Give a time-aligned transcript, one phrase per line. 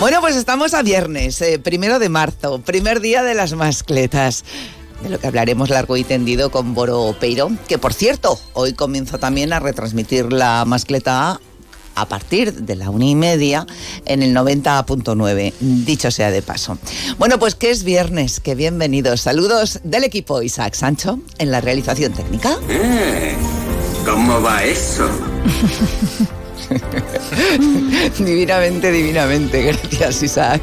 [0.00, 4.44] Bueno, pues estamos a viernes, eh, primero de marzo, primer día de las mascletas.
[5.02, 9.18] De lo que hablaremos largo y tendido con Boro Peiro, que por cierto, hoy comienza
[9.18, 11.40] también a retransmitir la mascleta
[11.94, 13.66] a partir de la una y media
[14.04, 16.78] en el 90.9, dicho sea de paso.
[17.18, 19.20] Bueno, pues que es viernes, que bienvenidos.
[19.20, 22.58] Saludos del equipo Isaac Sancho en la realización técnica.
[22.68, 23.36] Eh,
[24.04, 25.08] ¿Cómo va eso?
[28.18, 29.62] divinamente, divinamente.
[29.62, 30.62] Gracias, Isaac.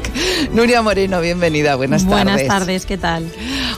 [0.52, 1.74] Nuria Moreno, bienvenida.
[1.76, 2.24] Buenas tardes.
[2.24, 3.30] Buenas tardes, ¿qué tal?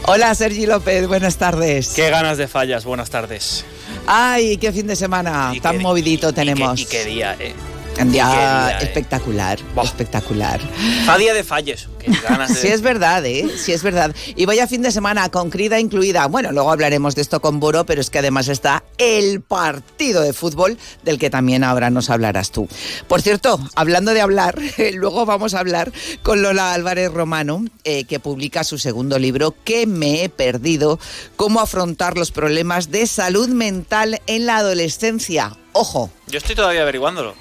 [0.07, 1.07] Hola, Sergi López.
[1.07, 1.93] Buenas tardes.
[1.95, 2.85] Qué ganas de fallas.
[2.85, 3.65] Buenas tardes.
[4.07, 6.81] Ay, qué fin de semana tan movidito tenemos.
[6.81, 7.55] Y qué, día, eh.
[8.01, 10.61] Un día espectacular, espectacular.
[11.09, 11.89] A día de falles.
[12.55, 13.49] Sí es verdad, ¿eh?
[13.57, 14.15] Sí es verdad.
[14.37, 16.27] Y vaya fin de semana con crida incluida.
[16.27, 20.33] Bueno, luego hablaremos de esto con Boro, pero es que además está el partido de
[20.33, 22.69] fútbol del que también ahora nos hablarás tú.
[23.09, 24.59] Por cierto, hablando de hablar,
[24.95, 25.93] luego vamos a hablar
[26.23, 30.99] con Lola Álvarez Romano, eh, que publica su segundo libro, ¿Qué me he perdido?
[31.37, 35.57] Cómo afrontar los problemas de salud mental en la adolescencia.
[35.73, 36.11] Ojo.
[36.27, 37.35] Yo estoy todavía averiguándolo.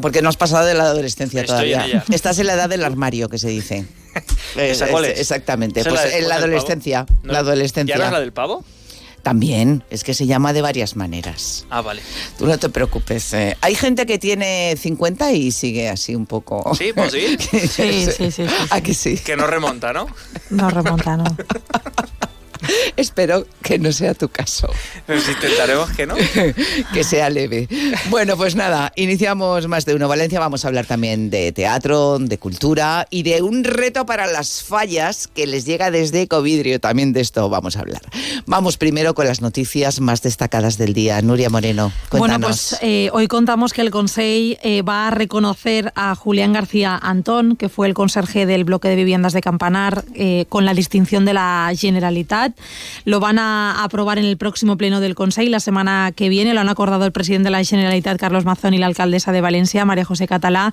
[0.00, 2.04] Porque no has pasado de la adolescencia todavía.
[2.10, 3.84] Estás en la edad del armario, que se dice.
[4.56, 5.20] ¿Esa cuál es?
[5.20, 5.84] Exactamente.
[5.84, 7.06] Pues en la adolescencia.
[7.22, 7.94] la adolescencia.
[7.94, 8.64] ¿Y ahora es la del pavo?
[9.22, 11.64] También, es que se llama de varias maneras.
[11.70, 12.02] Ah, vale.
[12.38, 13.32] Tú no te preocupes.
[13.34, 13.56] Eh.
[13.60, 16.74] Hay gente que tiene 50 y sigue así un poco.
[16.74, 17.36] Sí, pues sí.
[17.68, 19.16] sí, sí, sí, ¿A que sí?
[19.18, 20.08] Que no remonta, ¿no?
[20.50, 21.24] No remonta, no.
[22.96, 24.68] Espero que no sea tu caso.
[25.06, 26.14] Si intentaremos que no.
[26.94, 27.68] que sea leve.
[28.10, 30.40] Bueno, pues nada, iniciamos más de uno Valencia.
[30.40, 35.28] Vamos a hablar también de teatro, de cultura y de un reto para las fallas
[35.28, 36.80] que les llega desde Covidrio.
[36.80, 38.02] También de esto vamos a hablar.
[38.46, 41.20] Vamos primero con las noticias más destacadas del día.
[41.22, 42.20] Nuria Moreno, cuéntanos.
[42.20, 46.98] Bueno, pues eh, hoy contamos que el Consejo eh, va a reconocer a Julián García
[47.00, 51.24] Antón, que fue el conserje del bloque de viviendas de Campanar, eh, con la distinción
[51.24, 52.51] de la Generalitat.
[53.04, 56.54] Lo van a aprobar en el próximo pleno del Consejo la semana que viene.
[56.54, 59.84] Lo han acordado el presidente de la Generalitat, Carlos Mazón, y la alcaldesa de Valencia,
[59.84, 60.72] María José Catalá.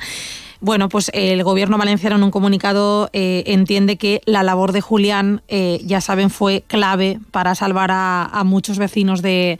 [0.61, 5.41] Bueno, pues el gobierno valenciano en un comunicado eh, entiende que la labor de Julián,
[5.47, 9.57] eh, ya saben, fue clave para salvar a, muchos vecinos de,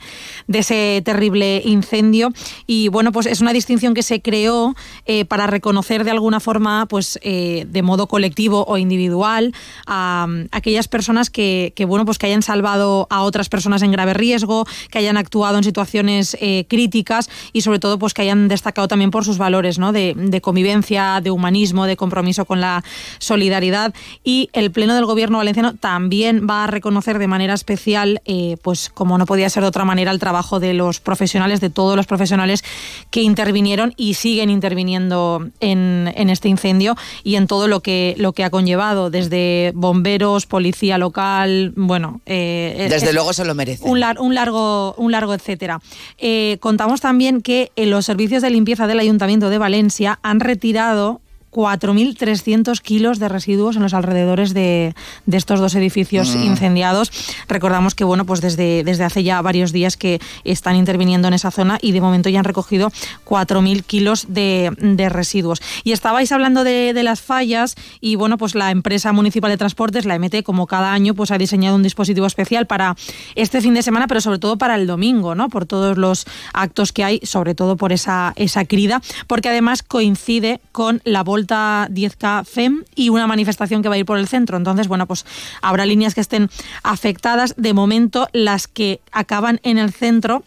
[0.52, 2.32] ese terrible incendio.
[2.66, 4.74] Y bueno, pues es una distinción que se creó
[5.06, 9.54] eh, para reconocer de alguna forma, pues de modo colectivo o individual,
[9.86, 14.66] a, aquellas personas que, bueno, pues que hayan salvado a otras personas en grave riesgo,
[14.90, 16.36] que hayan actuado en situaciones
[16.68, 19.92] críticas y sobre todo, pues que hayan destacado también por sus valores ¿no?
[19.92, 22.82] de convivencia de humanismo, de compromiso con la
[23.18, 28.56] solidaridad y el Pleno del Gobierno valenciano también va a reconocer de manera especial, eh,
[28.62, 31.96] pues como no podía ser de otra manera, el trabajo de los profesionales, de todos
[31.96, 32.64] los profesionales
[33.10, 38.42] que intervinieron y siguen interviniendo en, este incendio y en todo lo que, lo que
[38.42, 42.20] ha conllevado, desde bomberos, policía local, bueno...
[42.26, 43.84] Eh, desde luego se lo merece.
[43.84, 45.80] Un, un, largo, un largo etcétera.
[46.18, 51.20] Eh, contamos también que los servicios de limpieza del Ayuntamiento de Valencia han retirado cuidado
[51.50, 54.94] 4.300 kilos de residuos en los alrededores de,
[55.30, 56.42] estos dos edificios mm.
[56.44, 57.10] incendiados.
[57.48, 61.50] Recordamos que bueno, pues desde, desde hace ya varios días que están interviniendo en esa
[61.50, 62.92] zona y de momento ya han recogido
[63.24, 64.70] 4.000 kilos de,
[65.10, 65.60] residuos.
[65.84, 70.18] Y estabais hablando de, las fallas y bueno, pues la empresa municipal de transportes, la
[70.18, 72.94] MT, como cada año, pues ha diseñado un dispositivo especial para
[73.34, 75.48] este fin de semana, pero sobre todo para el domingo, ¿no?
[75.48, 80.60] Por todos los actos que hay, sobre todo por esa, esa crida, porque además coincide
[80.72, 84.58] con la Volta 10K FEM y una manifestación que va a ir por el centro.
[84.58, 85.24] Entonces, bueno, pues
[85.62, 86.50] habrá líneas que estén
[86.82, 87.54] afectadas.
[87.56, 90.44] De momento, las que acaban en el centro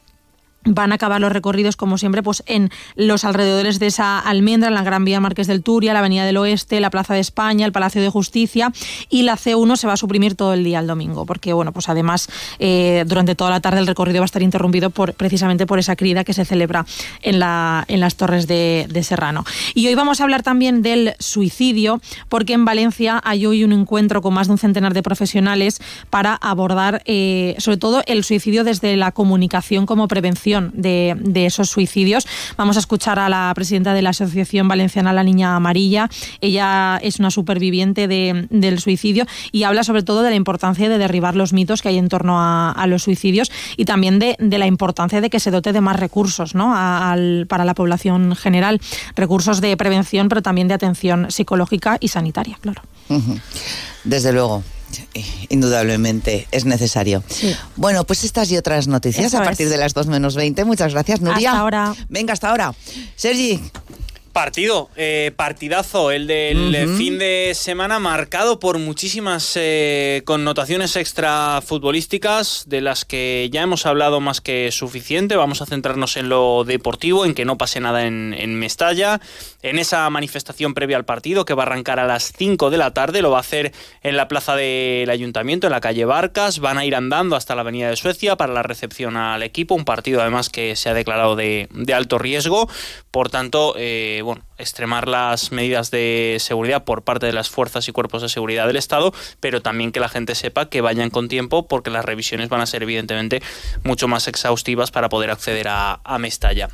[0.66, 4.76] van a acabar los recorridos, como siempre, pues en los alrededores de esa almendra, en
[4.76, 7.72] la Gran Vía Marqués del Turia, la Avenida del Oeste, la Plaza de España, el
[7.72, 8.72] Palacio de Justicia
[9.10, 11.90] y la C1 se va a suprimir todo el día el domingo, porque bueno, pues
[11.90, 12.30] además
[12.60, 15.96] eh, durante toda la tarde el recorrido va a estar interrumpido por, precisamente por esa
[15.96, 16.86] crida que se celebra
[17.22, 19.44] en, la, en las Torres de, Serrano.
[19.76, 22.00] Y hoy vamos a hablar también del suicidio,
[22.30, 26.36] porque en Valencia hay hoy un encuentro con más de un centenar de profesionales para
[26.36, 32.28] abordar eh, sobre todo el suicidio desde la comunicación como prevención de, esos suicidios.
[32.58, 36.10] Vamos a escuchar a la presidenta de la Asociación Valenciana La Niña Amarilla.
[36.42, 41.36] Ella es una superviviente del suicidio y habla sobre todo de la importancia de derribar
[41.36, 45.30] los mitos que hay en torno a, los suicidios y también de, la importancia de
[45.30, 46.74] que se dote de más recursos ¿no?
[47.48, 48.82] para la población general.
[49.16, 52.82] Recursos de prevención, pero también de atención psicológica y sanitaria, claro.
[54.04, 54.64] Desde luego
[55.50, 57.24] indudablemente es necesario.
[57.76, 60.66] Bueno, pues estas y otras noticias a partir de las 2 menos 20.
[60.66, 61.52] Muchas gracias, Nuria.
[61.52, 61.96] Hasta ahora.
[62.10, 62.74] Venga, hasta ahora.
[63.16, 63.60] Sergi.
[64.34, 72.64] Partido, eh, partidazo, el del fin de semana marcado por muchísimas eh, connotaciones extra futbolísticas
[72.66, 75.36] de las que ya hemos hablado más que suficiente.
[75.36, 79.22] Vamos a centrarnos en lo deportivo, en que no pase nada en, en Mestalla,
[79.62, 82.92] en esa manifestación previa al partido que va a arrancar a las 5 de la
[82.92, 83.22] tarde.
[83.22, 83.72] Lo va a hacer
[84.02, 86.58] en la plaza del ayuntamiento, en la calle Barcas.
[86.58, 89.76] Van a ir andando hasta la avenida de Suecia para la recepción al equipo.
[89.76, 92.68] Un partido además que se ha declarado de, de alto riesgo.
[93.12, 97.92] Por tanto, eh, bueno, extremar las medidas de seguridad por parte de las fuerzas y
[97.92, 101.68] cuerpos de seguridad del Estado, pero también que la gente sepa que vayan con tiempo
[101.68, 103.42] porque las revisiones van a ser evidentemente
[103.84, 106.70] mucho más exhaustivas para poder acceder a, a Mestalla.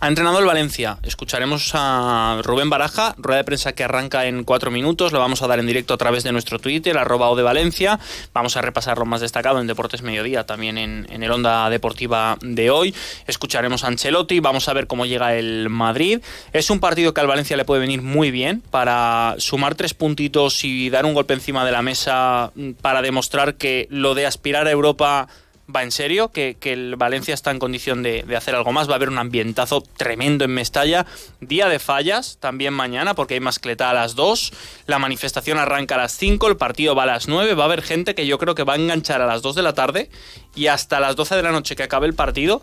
[0.00, 0.98] Ha entrenado el Valencia.
[1.02, 5.10] Escucharemos a Rubén Baraja, rueda de prensa que arranca en cuatro minutos.
[5.10, 7.98] Lo vamos a dar en directo a través de nuestro Twitter, arroba o de Valencia.
[8.32, 12.38] Vamos a repasar lo más destacado en Deportes Mediodía, también en, en el Onda Deportiva
[12.40, 12.94] de hoy.
[13.26, 16.20] Escucharemos a Ancelotti, vamos a ver cómo llega el Madrid.
[16.52, 20.62] Es un partido que al Valencia le puede venir muy bien para sumar tres puntitos
[20.62, 22.52] y dar un golpe encima de la mesa
[22.82, 25.26] para demostrar que lo de aspirar a Europa
[25.74, 28.88] va en serio, que, el Valencia está en condición de, hacer algo más.
[28.88, 31.06] Va a haber un ambientazo tremendo en Mestalla.
[31.40, 34.52] Día de fallas también mañana, porque hay mascleta a las 2.
[34.86, 37.54] La manifestación arranca a las 5, el partido va a las 9.
[37.54, 39.62] Va a haber gente que yo creo que va a enganchar a las 2 de
[39.62, 40.10] la tarde
[40.54, 42.62] y hasta las 12 de la noche que acabe el partido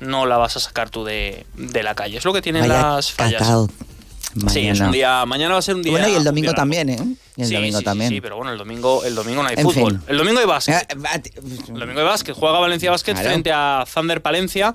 [0.00, 2.18] no la vas a sacar tú de, la calle.
[2.18, 3.68] Es lo que tienen las fallas.
[4.48, 5.24] Sí, es un día.
[5.26, 5.92] Mañana va a ser un día.
[5.92, 6.98] Bueno, y el domingo también, ¿eh?
[7.36, 8.10] Y el sí, domingo sí, también.
[8.10, 10.00] Sí, pero bueno, el domingo, el domingo no hay fútbol.
[10.06, 10.74] El domingo hay básquet.
[10.74, 11.30] Eh,
[11.68, 12.34] el domingo hay básquet.
[12.34, 14.74] Juega Valencia Básquet frente a Thunder Palencia.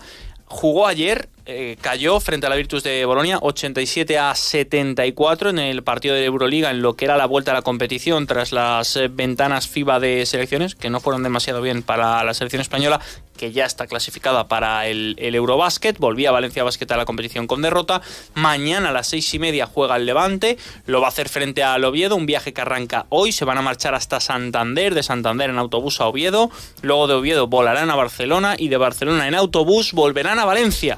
[0.50, 5.84] Jugó ayer, eh, cayó frente a la Virtus de Bolonia 87 a 74 en el
[5.84, 9.10] partido de Euroliga en lo que era la vuelta a la competición tras las eh,
[9.10, 13.02] ventanas FIBA de selecciones que no fueron demasiado bien para la selección española
[13.38, 15.98] que ya está clasificada para el, el Eurobásquet.
[15.98, 18.02] Volvía Valencia Basket a la competición con derrota.
[18.34, 20.58] Mañana a las seis y media juega el Levante.
[20.86, 22.16] Lo va a hacer frente al Oviedo.
[22.16, 23.32] Un viaje que arranca hoy.
[23.32, 24.94] Se van a marchar hasta Santander.
[24.94, 26.52] De Santander en autobús a Oviedo.
[26.82, 28.56] Luego de Oviedo volarán a Barcelona.
[28.58, 30.98] Y de Barcelona en autobús volverán a Valencia.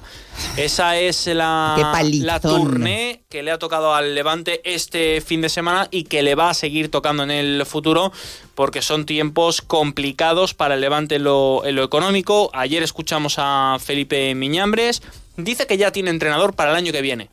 [0.56, 5.90] Esa es la, la tournée que le ha tocado al Levante este fin de semana
[5.92, 8.14] y que le va a seguir tocando en el futuro
[8.60, 12.50] porque son tiempos complicados para el Levante en lo, económico.
[12.52, 15.02] Ayer escuchamos a Felipe Miñambres.
[15.38, 17.30] Dice que ya tiene entrenador para el año que viene.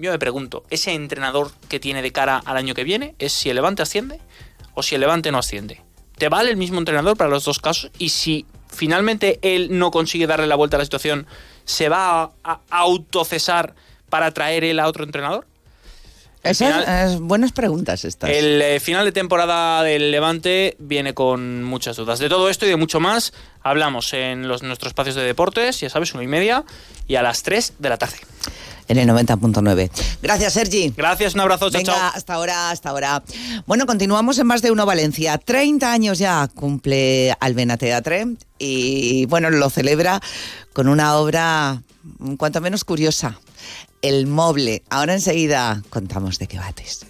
[0.00, 3.50] Yo me pregunto, ¿ese entrenador que tiene de cara al año que viene es si
[3.50, 4.18] el Levante asciende
[4.74, 5.80] o si el Levante no asciende?
[6.18, 7.92] ¿Te vale el mismo entrenador para los dos casos?
[8.00, 11.28] Y si finalmente él no consigue darle la vuelta a la situación,
[11.64, 13.76] ¿se va a, autocesar
[14.10, 15.46] para traer él a otro entrenador?
[16.44, 18.30] Esas buenas preguntas estas.
[18.30, 22.18] El eh, final de temporada del Levante viene con muchas dudas.
[22.18, 23.32] De todo esto y de mucho más
[23.62, 26.64] hablamos en los, nuestros espacios de deportes, ya sabes, una y media
[27.08, 28.16] y a las 3 de la tarde.
[28.86, 29.90] En el 90.9.
[30.20, 30.92] Gracias, Sergi.
[30.94, 33.22] Gracias, un abrazo, chao, Venga, hasta ahora, hasta ahora.
[33.66, 35.38] Bueno, continuamos en Más de Uno Valencia.
[35.38, 38.26] 30 años ya cumple Albena Teatre
[38.58, 40.20] y, bueno, lo celebra
[40.74, 41.82] con una obra
[42.36, 43.38] cuanto menos curiosa.
[44.02, 44.82] El Moble.
[44.90, 47.06] Ahora enseguida contamos de qué bates.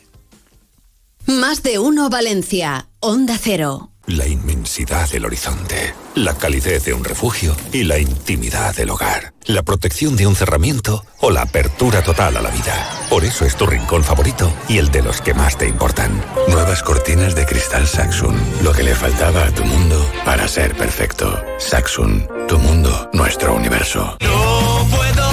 [1.27, 3.91] Más de uno Valencia, Onda Cero.
[4.07, 9.63] La inmensidad del horizonte, la calidez de un refugio y la intimidad del hogar, la
[9.63, 12.87] protección de un cerramiento o la apertura total a la vida.
[13.09, 16.23] Por eso es tu rincón favorito y el de los que más te importan.
[16.49, 21.43] Nuevas cortinas de cristal Saxon, lo que le faltaba a tu mundo para ser perfecto.
[21.59, 24.19] Saxon, tu mundo, nuestro universo.
[24.21, 25.24] No puedo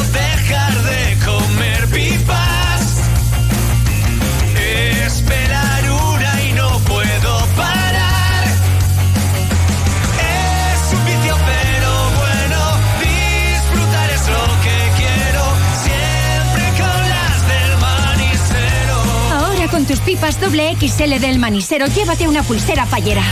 [19.81, 23.23] con tus pipas doble XL del manisero, llévate una pulsera fallera.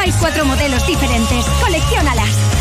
[0.00, 1.44] Hay cuatro modelos diferentes.
[1.60, 2.59] Colecciónalas.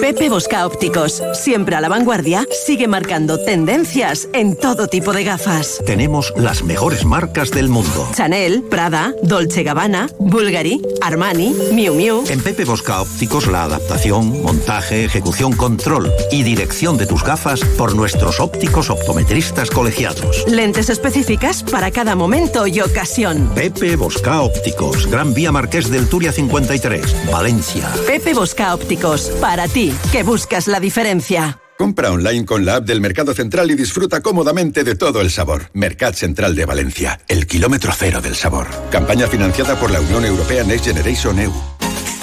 [0.00, 5.80] Pepe Bosca Ópticos, siempre a la vanguardia, sigue marcando tendencias en todo tipo de gafas.
[5.84, 8.08] Tenemos las mejores marcas del mundo.
[8.14, 12.22] Chanel, Prada, Dolce Gabbana, Bulgari, Armani, Miu Miu.
[12.28, 17.96] En Pepe Bosca Ópticos la adaptación, montaje, ejecución, control y dirección de tus gafas por
[17.96, 20.44] nuestros ópticos optometristas colegiados.
[20.46, 23.50] Lentes específicas para cada momento y ocasión.
[23.56, 27.88] Pepe Bosca Ópticos, Gran Vía Marqués del Turia 53, Valencia.
[28.06, 31.58] Pepe Bosca Ópticos, para ti, que buscas la diferencia.
[31.78, 35.70] Compra online con la app del Mercado Central y disfruta cómodamente de todo el sabor.
[35.72, 38.68] Mercat Central de Valencia, el kilómetro cero del sabor.
[38.90, 41.52] Campaña financiada por la Unión Europea Next Generation EU.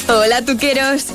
[0.07, 1.07] Hola, tuqueros.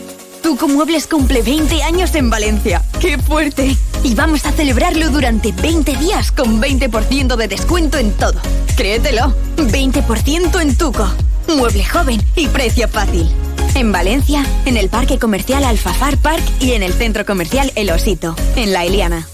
[0.43, 2.83] Tuco Muebles cumple 20 años en Valencia.
[3.01, 3.75] ¡Qué fuerte!
[4.03, 8.41] Y vamos a celebrarlo durante 20 días con 20% de descuento en todo.
[8.77, 11.09] Créetelo, 20% en Tuco.
[11.49, 13.29] Mueble joven y precio fácil.
[13.75, 18.37] En Valencia, en el Parque Comercial Alfafar Park y en el Centro Comercial El Osito,
[18.57, 19.27] en La Eliana.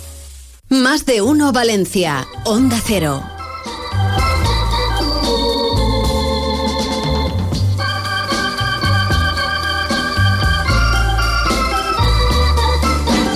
[0.68, 2.26] Más de uno Valencia.
[2.44, 3.22] Onda Cero.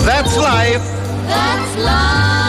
[0.04, 0.82] That's life.
[1.26, 2.44] That's life.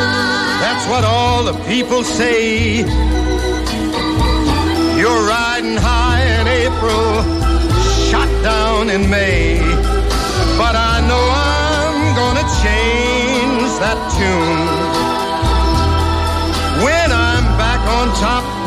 [0.61, 2.79] That's what all the people say.
[4.97, 6.04] You're riding high
[6.75, 7.23] April,
[8.09, 9.59] shot down in May.
[10.57, 14.67] But I know I'm gonna change that tune.
[16.83, 18.64] When I'm back on top,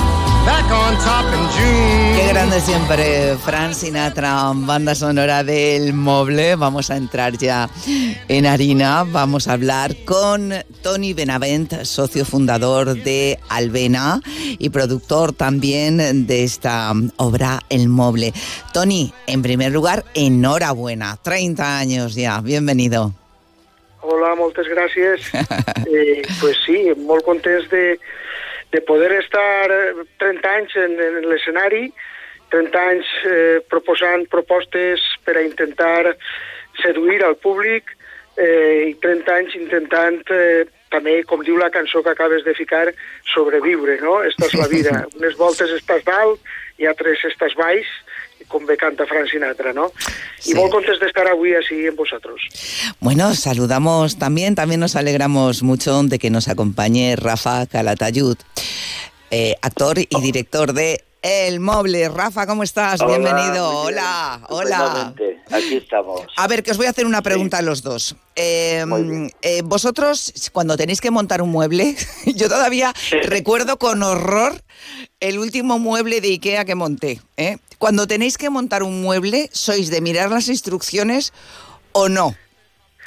[2.16, 6.56] Qué grande siempre Fran Sinatra, banda sonora del Moble.
[6.56, 7.68] Vamos a entrar ya
[8.28, 9.04] en harina.
[9.04, 14.22] Vamos a hablar con Tony Benavent, socio fundador de Albena
[14.58, 18.32] y productor también de esta obra El Moble.
[18.72, 21.18] Tony, en primer lugar, enhorabuena.
[21.22, 22.40] 30 años ya.
[22.40, 23.12] Bienvenido.
[24.00, 25.20] Hola, moltes gràcies.
[25.92, 27.98] eh, pues sí, molt contents de,
[28.72, 31.88] de poder estar eh, 30 anys en, en l'escenari,
[32.52, 36.14] 30 anys eh, proposant propostes per a intentar
[36.82, 37.94] seduir al públic
[38.36, 42.86] eh, i 30 anys intentant eh, també, com diu la cançó que acabes de ficar,
[43.34, 44.22] sobreviure, no?
[44.24, 44.94] Esta és la vida.
[45.18, 46.40] Unes voltes estàs dalt
[46.80, 47.88] i altres estàs baix,
[48.48, 49.92] com bé canta Frank Sinatra, ¿no?
[50.40, 50.54] Y Sí.
[50.54, 52.40] molt contents de estar avui así en vosotros.
[53.00, 58.36] Bueno, saludamos también, también nos alegramos mucho de que nos acompañe Rafa Calatayud,
[59.30, 62.08] eh, actor y director de El Moble.
[62.08, 63.00] Rafa, ¿cómo estás?
[63.00, 63.86] Hola, Bienvenido.
[63.86, 63.98] bien.
[63.98, 65.14] Hola, hola.
[65.50, 66.22] Aquí estamos.
[66.36, 68.14] A ver, que os voy a hacer una pregunta a los dos.
[68.36, 68.84] Eh,
[69.42, 71.96] eh, vosotros, cuando tenéis que montar un mueble,
[72.26, 72.92] yo todavía
[73.24, 74.62] recuerdo con horror
[75.20, 77.20] el último mueble de Ikea que monté.
[77.36, 77.58] ¿eh?
[77.78, 81.32] Cuando tenéis que montar un mueble, ¿sois de mirar las instrucciones
[81.92, 82.36] o no?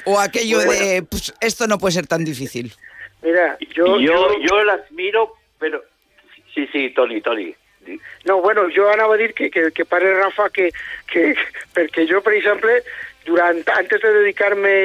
[0.04, 2.74] O aquello de, pues, esto no puede ser tan difícil.
[3.22, 4.00] Mira, yo...
[4.00, 5.80] yo, yo las miro, pero...
[6.54, 7.54] Sí, sí, Tony, Tony.
[8.28, 10.70] No, bueno, jo anava a dir que, que, que pare Rafa que,
[11.10, 11.32] que,
[11.74, 12.80] perquè jo, per exemple,
[13.26, 14.76] durant, antes de dedicar-me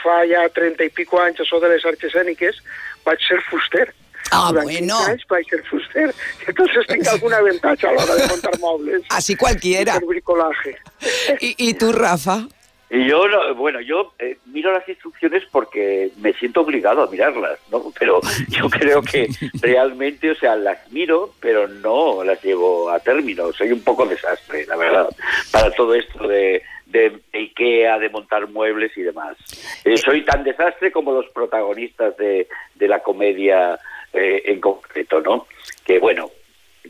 [0.00, 2.60] fa ja 30 i pico anys a això de les arts escèniques,
[3.06, 3.86] vaig ser fuster.
[4.32, 4.98] Ah, Durant bueno.
[4.98, 6.08] 15 anys vaig ser fuster.
[6.48, 9.02] Entonces tinc algun avantatge a l'hora de montar mobles.
[9.18, 9.94] Así cualquiera.
[9.94, 10.76] Y el bricolaje.
[11.40, 12.46] ¿Y, y tú, Rafa?
[12.88, 17.58] Y yo, no- bueno, yo eh, miro las instrucciones porque me siento obligado a mirarlas,
[17.72, 17.92] ¿no?
[17.98, 19.26] Pero yo creo que
[19.60, 23.52] realmente, o sea, las miro, pero no las llevo a término.
[23.52, 25.08] Soy un poco desastre, la verdad,
[25.50, 29.36] para todo esto de, de Ikea, de montar muebles y demás.
[29.84, 33.80] Eh, soy tan desastre como los protagonistas de, de la comedia
[34.12, 35.48] eh, en concreto, ¿no?
[35.84, 36.30] Que bueno,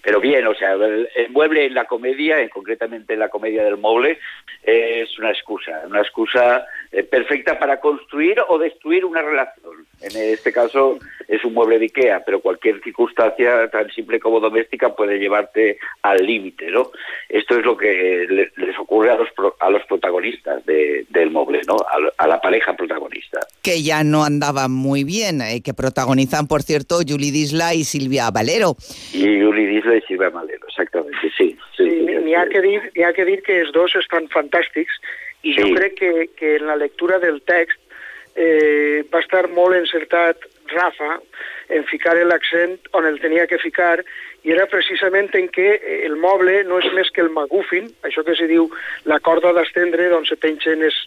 [0.02, 3.64] pero bien, o sea, el, el mueble en la comedia, en, concretamente en la comedia
[3.64, 4.18] del mueble,
[4.62, 9.86] es una excusa, una excusa eh, perfecta para construir o destruir una relación.
[10.02, 14.94] En este caso es un mueble de Ikea, pero cualquier circunstancia tan simple como doméstica
[14.94, 16.90] puede llevarte al límite, ¿no?
[17.28, 21.30] Esto es lo que le- les ocurre a los, pro- a los protagonistas de- del
[21.30, 21.76] mueble, ¿no?
[21.76, 23.40] A, a la pareja protagonista.
[23.62, 28.30] que ya no andaban muy bien, eh, que protagonizan, por cierto, Julie Disla y Silvia
[28.30, 28.76] Valero.
[29.12, 31.56] Y Uli Disla y Silvia Malero, exactamente, sí.
[31.76, 34.94] sí, sí, n'hi ha, que dir, ha que dir que els dos estan fantàstics
[35.46, 35.74] i jo Sí.
[35.76, 37.78] crec que, que en la lectura del text
[38.36, 41.20] eh, va estar molt encertat Rafa
[41.68, 44.00] en ficar l'accent on el tenia que ficar
[44.46, 48.22] i era precisament en què eh, el moble no és més que el magufin, això
[48.26, 48.68] que se diu
[49.10, 50.98] la corda d'estendre d'on se pengen és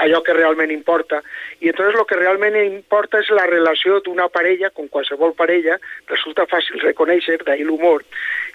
[0.00, 1.20] allò que realment importa.
[1.60, 5.76] I entonces el que realment importa és la relació d'una parella, com qualsevol parella,
[6.08, 8.04] resulta fàcil reconèixer, d'ahir l'humor,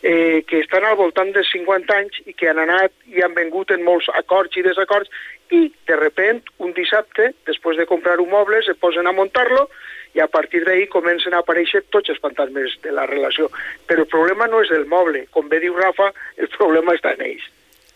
[0.01, 3.71] eh, que estan al voltant de 50 anys i que han anat i han vengut
[3.71, 5.09] en molts acords i desacords
[5.53, 9.67] i de repent un dissabte, després de comprar un moble, se posen a muntar-lo
[10.13, 13.51] i a partir d'ahir comencen a aparèixer tots els fantasmes de la relació.
[13.87, 17.27] Però el problema no és del moble, com bé diu Rafa, el problema està en
[17.27, 17.51] ells.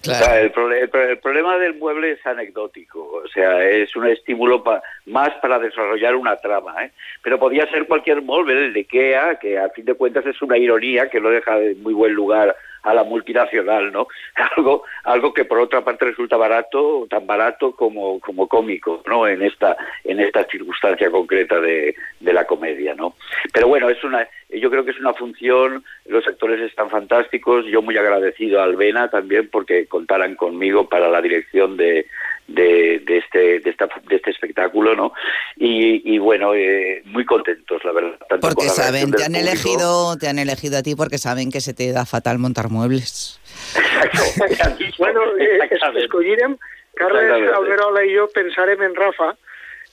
[0.06, 0.36] Claro.
[0.38, 4.82] El, el pro- el problema del mueble es anecdótico, o sea, es un estímulo pa-
[5.08, 6.92] más para desarrollar una trama, ¿eh?
[7.24, 10.58] Pero podía ser cualquier mueble, el de IKEA, que a fin de cuentas es una
[10.58, 12.56] ironía que no deja de muy buen lugar
[12.88, 14.08] a la multinacional, ¿no?
[14.56, 19.28] Algo, algo que por otra parte resulta barato, tan barato como, como cómico, ¿no?
[19.28, 23.16] En esta, en esta circunstancia concreta de, de la comedia, ¿no?
[23.54, 27.82] Pero bueno, es una, yo creo que es una función, los actores están fantásticos, yo
[27.82, 32.06] muy agradecido a Albena también porque contaran conmigo para la dirección de,
[32.48, 35.14] de, de este, de, esta, de este espectáculo, ¿no?
[35.58, 38.18] Y, y bueno, eh, muy contentos, la verdad.
[38.30, 41.18] tanto con Porque la saben, te han público- elegido, te han elegido a ti porque
[41.18, 43.40] saben que se te da fatal montar muebles.
[44.98, 46.58] bueno, eh, es, escollirem,
[46.96, 47.52] Carles.
[47.54, 49.36] Alberola i jo pensarem en Rafa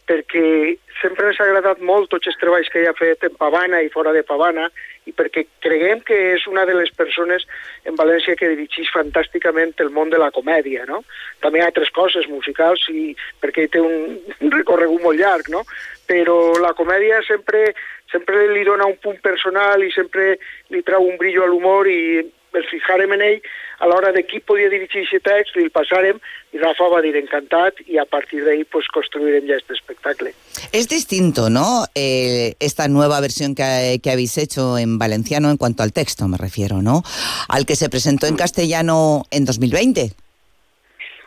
[0.08, 3.80] perquè sempre ens ha agradat molt tots els treballs que ell ha fet en Pavana
[3.82, 4.68] i fora de Pavana
[5.08, 7.44] i perquè creguem que és una de les persones
[7.88, 11.02] en València que dirigeix fantàsticament el món de la comèdia, no?
[11.44, 15.64] També ha altres coses musicals i perquè té un, un recorregut molt llarg, no?
[16.08, 17.73] Però la comèdia sempre
[18.12, 20.37] sempre li dona un punt personal i sempre
[20.70, 22.23] li trau un brillo a l'humor i
[22.58, 23.40] ens fijarem en ell
[23.80, 26.20] a l'hora de qui podia dirigir aquest text, li el passarem
[26.54, 30.32] i Rafa va dir encantat i a partir d'ahí pues, construirem ja este espectacle.
[30.73, 31.84] Es distinto, ¿no?
[31.94, 36.38] Eh, esta nueva versión que, que habéis hecho en valenciano en cuanto al texto, me
[36.38, 37.02] refiero, ¿no?
[37.49, 40.11] Al que se presentó en castellano en 2020.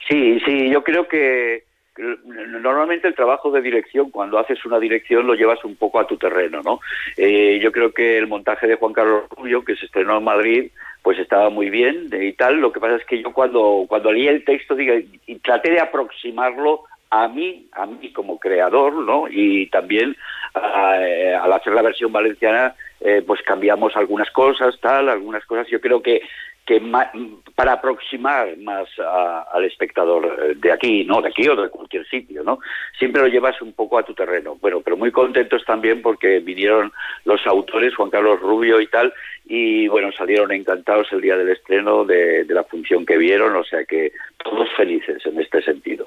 [0.08, 1.67] Sí, sí, yo creo que
[1.98, 6.18] normalmente el trabajo de dirección, cuando haces una dirección, lo llevas un poco a tu
[6.18, 6.80] terreno, ¿no?
[7.16, 10.72] Eh, yo creo que el montaje de Juan Carlos Rubio, que se estrenó en Madrid,
[11.02, 12.60] pues estaba muy bien y tal.
[12.60, 15.80] Lo que pasa es que yo cuando, cuando leí el texto diga, y traté de
[15.80, 19.28] aproximarlo a mí, a mí como creador, ¿no?
[19.30, 20.16] Y también
[20.56, 25.68] eh, al hacer la versión valenciana, eh, pues cambiamos algunas cosas, tal, algunas cosas.
[25.68, 26.22] Yo creo que
[26.68, 27.10] que ma-
[27.56, 31.22] para aproximar más a- al espectador eh, de aquí, ¿no?
[31.22, 32.60] De aquí o de cualquier sitio, ¿no?
[33.00, 34.58] Siempre lo llevas un poco a tu terreno.
[34.62, 36.92] Bueno, pero muy contentos también porque vinieron
[37.24, 39.14] los autores, Juan Carlos Rubio y tal,
[39.46, 43.64] y bueno, salieron encantados el día del estreno de, de la función que vieron, o
[43.64, 44.12] sea que
[44.44, 46.06] todos felices en este sentido.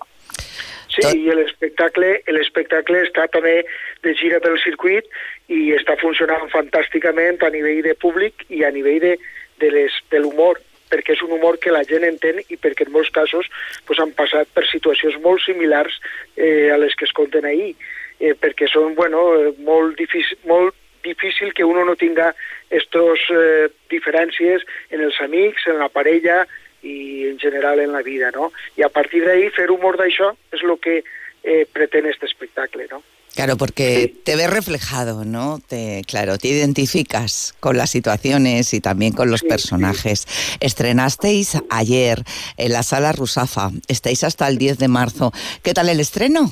[0.90, 3.60] Sí, i l'espectacle el espectacle està també
[4.02, 5.06] de gira pel circuit
[5.46, 9.12] i està funcionant fantàsticament a nivell de públic i a nivell de,
[9.60, 12.92] de, les, de l'humor perquè és un humor que la gent entén i perquè en
[12.94, 13.46] molts casos
[13.86, 16.00] pues, han passat per situacions molt similars
[16.36, 17.76] eh, a les que es conten ahir,
[18.18, 19.22] eh, perquè són bueno,
[19.66, 22.34] molt, difícil, molt difícil que uno no tinga
[22.70, 26.42] estos eh, diferències en els amics, en la parella
[26.82, 28.50] i en general en la vida, no?
[28.76, 33.02] I a partir d'ahí fer humor d'això és el que eh, pretén este espectacle, no?
[33.34, 35.60] Claro, porque te ves reflejado, ¿no?
[35.66, 40.26] Te, claro, te identificas con las situaciones y también con los personajes.
[40.60, 42.18] Estrenasteis ayer
[42.56, 45.32] en la sala Rusafa, estáis hasta el 10 de marzo.
[45.62, 46.50] ¿Qué tal el estreno?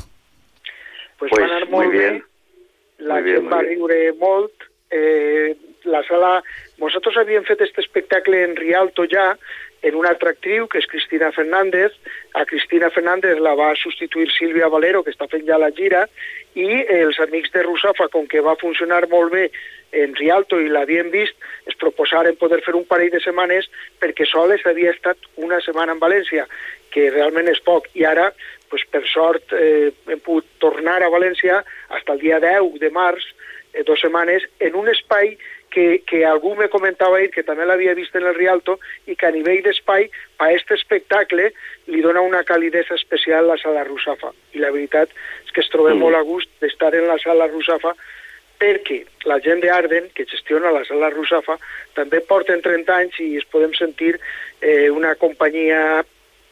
[1.19, 2.25] Pues, Pues anar muy molt bien.
[2.99, 4.53] la Muy bien, va riure molt,
[4.91, 6.43] eh, la sala...
[6.79, 9.33] Nosaltres havíem fet este espectacle en Rialto ja,
[9.83, 11.95] en una altra actriu, que és Cristina Fernández.
[12.35, 16.07] A Cristina Fernández la va substituir Sílvia Valero, que està fent ja la gira,
[16.59, 19.49] i els amics de Rusafa, com que va funcionar molt bé
[19.93, 21.37] en Rialto i l'havien vist,
[21.67, 23.69] es proposaren poder fer un parell de setmanes
[24.03, 26.45] perquè soles havia estat una setmana en València,
[26.93, 27.89] que realment és poc.
[27.95, 28.31] I ara,
[28.69, 33.25] pues, per sort, eh, hem pogut tornar a València fins el dia 10 de març,
[33.73, 35.37] eh, dues setmanes, en un espai
[35.71, 39.27] que, que algú me comentava ahir que també l'havia vist en el Rialto i que
[39.29, 41.51] a nivell d'espai a aquest espectacle
[41.87, 44.33] li dona una calidesa especial la sala Rusafa.
[44.55, 45.13] I la veritat
[45.45, 46.01] és que es trobem Mm.
[46.01, 47.95] molt a gust d'estar en la sala Rusafa
[48.59, 51.59] perquè la gent d'Arden, que gestiona la sala Rusafa,
[51.95, 54.19] també porten 30 anys i es podem sentir
[54.61, 56.05] eh, una companyia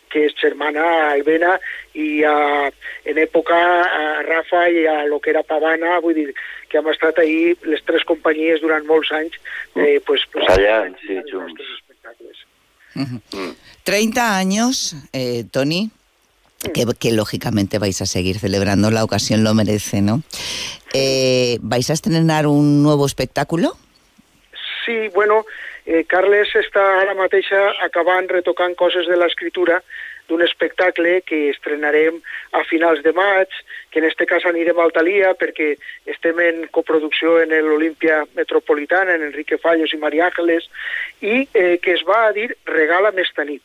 [0.09, 1.57] que és germana a Albena
[1.99, 2.71] i a,
[3.05, 6.29] en època a Rafa i a lo que era Pavana, vull dir
[6.69, 9.39] que hem estat ahí les tres companyies durant molts anys
[9.75, 11.75] eh, pues, pues, Allá, sí, junts.
[12.97, 13.55] Ujú.
[13.85, 15.91] 30 años, eh, Tony,
[16.73, 20.23] que, que lógicamente vais a seguir celebrando, la ocasión lo merece, ¿no?
[20.95, 23.77] Eh, ¿Vais a estrenar un nuevo espectáculo?
[24.85, 25.45] Sí, bueno,
[25.85, 29.83] eh, Carles està ara mateixa acabant retocant coses de l'escriptura
[30.29, 32.19] d'un espectacle que estrenarem
[32.53, 33.53] a finals de maig,
[33.91, 35.75] que en este cas anirem a Altalia perquè
[36.13, 40.69] estem en coproducció en l'Olimpia Metropolitana, en Enrique Fallos i Maria Ángeles,
[41.21, 43.63] i eh, que es va a dir Regala esta nit.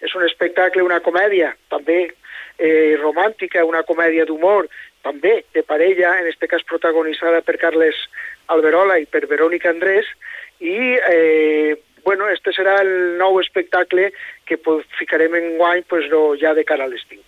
[0.00, 2.12] És un espectacle, una comèdia, també
[2.58, 4.68] eh, romàntica, una comèdia d'humor,
[5.06, 7.96] també de parella, en este cas protagonitzada per Carles
[8.52, 10.08] Alberola i per Verónica Andrés,
[10.60, 14.12] i eh, bueno, este serà el nou espectacle
[14.46, 17.20] que pues, ficarem en guany pues, no, ja de cara a l'estiu.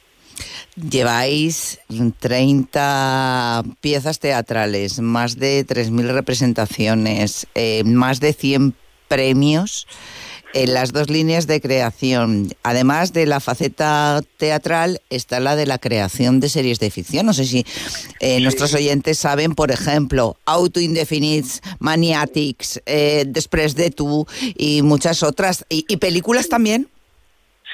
[0.79, 8.75] Lleváis 30 piezas teatrales, más de 3.000 representaciones, eh, más de 100
[9.09, 9.89] premios
[10.55, 12.49] en las dos líneas de creación.
[12.63, 17.27] Además de la faceta teatral, está la de la creación de series de ficción.
[17.27, 17.65] No sé si
[18.21, 25.23] eh, nuestros oyentes saben, por ejemplo, Auto Indefinits, Maniatics, eh, Després de tu y muchas
[25.23, 25.65] otras.
[25.69, 26.89] ¿Y, y películas también?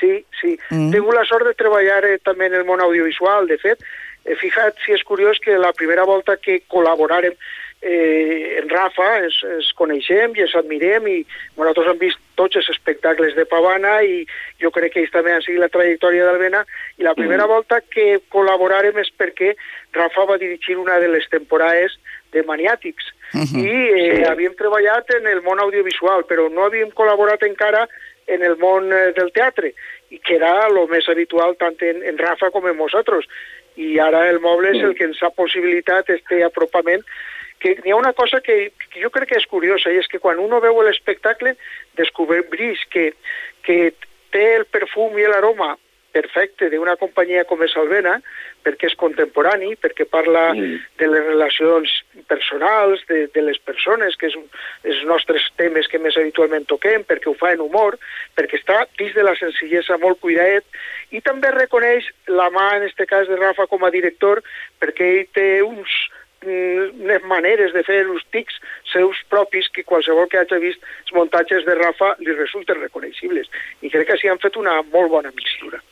[0.01, 0.59] Sí, sí.
[0.71, 0.91] Mm.
[0.91, 3.83] Tengo la sort de treballar eh, també en el món audiovisual, de fet.
[4.25, 7.37] Eh, fija't si és curiós que la primera volta que col·laborarem
[7.85, 11.17] eh, en Rafa ens, ens coneixem i ens admirem i
[11.55, 14.23] bueno, nosaltres hem vist tots els espectacles de Pavana i
[14.63, 16.65] jo crec que ells també han seguit la trajectòria d'Albena
[16.99, 17.53] i la primera mm.
[17.53, 19.53] volta que col·laborarem és perquè
[19.95, 21.99] Rafa va dirigir una de les temporades
[22.33, 23.61] de Maniàtics uh -huh.
[23.61, 24.25] i eh, sí.
[24.31, 27.87] havíem treballat en el món audiovisual però no havíem col·laborat encara
[28.27, 29.75] en el món eh, del teatre
[30.09, 33.29] i que era el més habitual tant en, en Rafa com en nosaltres
[33.77, 37.03] i ara el moble és el que ens ha possibilitat este apropament
[37.65, 40.21] que hi ha una cosa que, que jo crec que és curiosa i és que
[40.21, 41.55] quan uno veu l'espectacle
[41.97, 43.07] descobreix que,
[43.65, 43.79] que
[44.35, 45.73] té el perfum i l'aroma
[46.15, 48.13] perfecte d'una companyia com és Alvena,
[48.63, 50.77] perquè és contemporani, perquè parla mm.
[51.01, 51.95] de les relacions
[52.31, 54.47] personals, de, de les persones, que és un,
[54.87, 57.99] els nostres temes que més habitualment toquem, perquè ho fa en humor,
[58.39, 60.69] perquè està dins de la senzillesa molt cuidadet,
[61.11, 64.45] i també reconeix la mà, en aquest cas, de Rafa com a director,
[64.79, 65.99] perquè ell té uns,
[66.47, 68.61] unes maneres de fer uns tics
[68.93, 73.51] seus propis que qualsevol que hagi vist els muntatges de Rafa li resulten reconeixibles.
[73.83, 75.83] I crec que s'hi han fet una molt bona mixtura.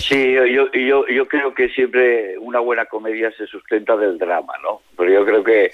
[0.00, 4.80] Sí, yo, yo, yo creo que siempre una buena comedia se sustenta del drama, ¿no?
[4.96, 5.70] Pero yo creo que eh,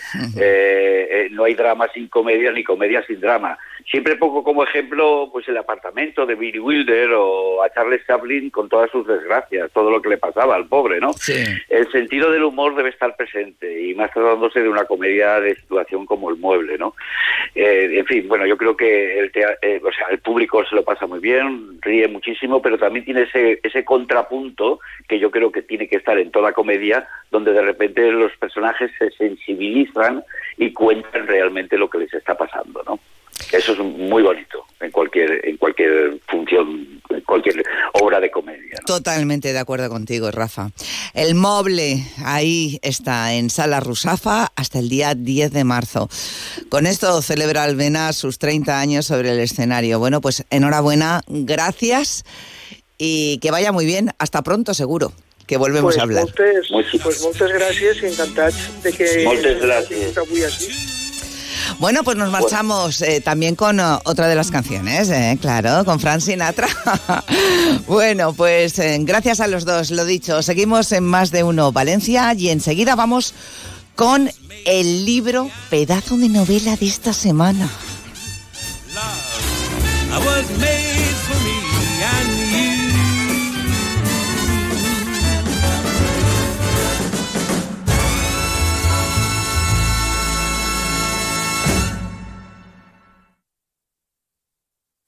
[1.11, 3.59] eh, no hay drama sin comedia ni comedia sin drama.
[3.91, 8.69] Siempre pongo como ejemplo pues el apartamento de Billy Wilder o a Charles Chaplin con
[8.69, 11.13] todas sus desgracias, todo lo que le pasaba al pobre, ¿no?
[11.13, 11.45] Sí.
[11.69, 16.05] El sentido del humor debe estar presente y más tratándose de una comedia de situación
[16.05, 16.95] como el mueble, ¿no?
[17.55, 20.85] Eh, en fin, bueno, yo creo que el, eh, o sea, el público se lo
[20.85, 23.85] pasa muy bien, ríe muchísimo, pero también tiene ese, ese
[24.17, 28.33] contrapunto que yo creo que tiene que estar en toda comedia, donde de repente los
[28.39, 30.25] personajes se sensibilizan
[30.57, 32.99] y cuentan realmente lo que les está pasando, ¿no?
[33.53, 38.79] Eso es muy bonito en cualquier en cualquier función, en cualquier obra de comedia.
[38.87, 40.71] Totalmente de acuerdo contigo, Rafa.
[41.13, 46.09] El Moble, ahí está, en Sala Rusafa, hasta el día 10 de marzo.
[46.71, 49.99] Con esto celebra Alvena sus 30 años sobre el escenario.
[49.99, 52.25] Bueno, pues enhorabuena, gracias
[52.99, 54.13] y que vaya muy bien.
[54.19, 55.13] Hasta pronto, seguro,
[55.47, 56.25] que volvemos pues a hablar.
[56.25, 59.09] Moltes, pues moltes gràcies i encantats de que...
[59.25, 60.97] Moltes així.
[61.79, 66.01] Bueno, pues nos marchamos eh, también con eh, otra de las canciones, eh, claro, con
[66.01, 66.69] Frank Sinatra.
[67.87, 72.33] bueno, pues eh, gracias a los dos, lo dicho, seguimos en más de uno Valencia
[72.35, 73.35] y enseguida vamos
[73.95, 74.31] con
[74.65, 77.69] el libro pedazo de novela de esta semana.
[80.09, 80.86] I was made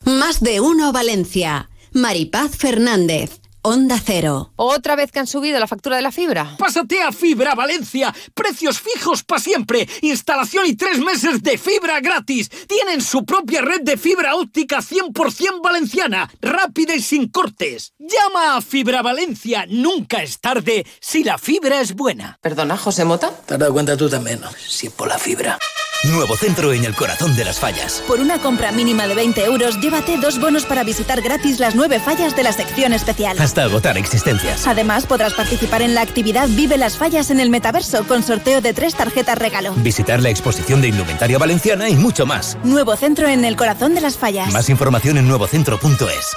[0.09, 1.69] Más de uno Valencia.
[1.93, 3.43] Maripaz Fernández.
[3.61, 4.55] Onda Cero.
[4.57, 6.57] ¿Otra vez que han subido la factura de la fibra?
[6.59, 8.15] Pásate a Fibra Valencia.
[8.33, 9.87] Precios fijos para siempre.
[10.01, 12.49] Instalación y tres meses de fibra gratis.
[12.67, 16.31] Tienen su propia red de fibra óptica 100% valenciana.
[16.41, 17.93] Rápida y sin cortes.
[17.99, 19.67] Llama a Fibra Valencia.
[19.69, 22.39] Nunca es tarde si la fibra es buena.
[22.41, 23.31] Perdona, José Mota.
[23.45, 24.49] Te has dado cuenta tú también, ¿no?
[24.53, 25.59] Si por la fibra.
[26.05, 28.05] Nuevo centro en el corazón de las fallas.
[28.07, 31.99] Por una compra mínima de 20 euros, llévate dos bonos para visitar gratis las nueve
[31.99, 33.37] fallas de la sección especial.
[33.41, 34.69] Hasta agotar existencias.
[34.69, 38.73] Además, podrás participar en la actividad Vive las Fallas en el Metaverso con sorteo de
[38.75, 39.75] tres tarjetas regalo.
[39.75, 42.57] Visitar la exposición de indumentaria valenciana y mucho más.
[42.63, 44.53] Nuevo centro en el corazón de las fallas.
[44.53, 46.37] Más información en nuevocentro.es.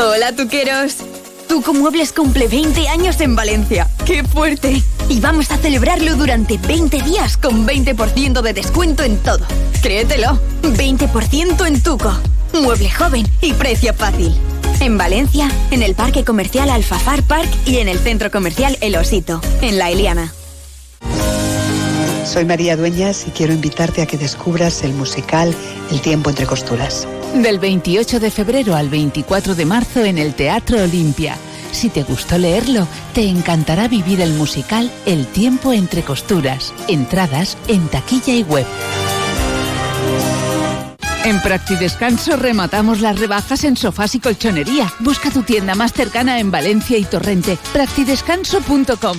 [0.00, 0.96] Hola, tuqueros.
[1.46, 3.88] Tuco Muebles cumple 20 años en Valencia.
[4.04, 4.82] ¡Qué fuerte!
[5.10, 9.44] Y vamos a celebrarlo durante 20 días con 20% de descuento en todo.
[9.82, 10.38] Créetelo.
[10.62, 12.12] 20% en Tuco.
[12.52, 14.32] Mueble joven y precio fácil.
[14.78, 19.40] En Valencia, en el Parque Comercial Alfafar Park y en el Centro Comercial El Osito,
[19.60, 20.32] en La Eliana.
[22.24, 25.52] Soy María Dueñas y quiero invitarte a que descubras el musical
[25.90, 27.08] El tiempo entre costuras.
[27.34, 31.36] Del 28 de febrero al 24 de marzo en el Teatro Olimpia.
[31.72, 36.72] Si te gustó leerlo, te encantará vivir el musical El tiempo entre costuras.
[36.88, 38.66] Entradas en taquilla y web.
[41.24, 44.92] En Practidescanso rematamos las rebajas en sofás y colchonería.
[45.00, 47.58] Busca tu tienda más cercana en Valencia y Torrente.
[47.72, 49.18] Practidescanso.com.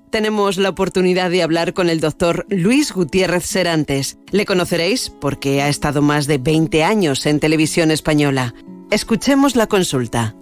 [0.11, 4.17] Tenemos la oportunidad de hablar con el doctor Luis Gutiérrez Serantes.
[4.31, 8.53] Le conoceréis porque ha estado más de 20 años en televisión española.
[8.89, 10.35] Escuchemos la consulta.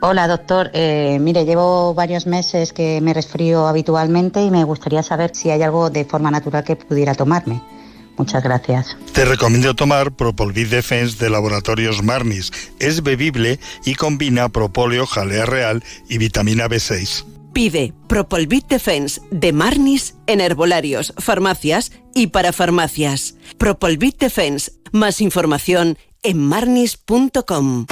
[0.00, 5.32] Hola doctor, Eh, mire, llevo varios meses que me resfrío habitualmente y me gustaría saber
[5.34, 7.60] si hay algo de forma natural que pudiera tomarme.
[8.16, 8.96] Muchas gracias.
[9.12, 12.52] Te recomiendo tomar Propolvid Defense de Laboratorios Marnis.
[12.78, 17.37] Es bebible y combina propóleo, jalea real y vitamina B6.
[17.52, 23.36] Pide Propolvit Defense de Marnis en herbolarios, farmacias y para farmacias.
[23.58, 24.72] Propolvit Defense.
[24.92, 27.86] Más información en marnis.com.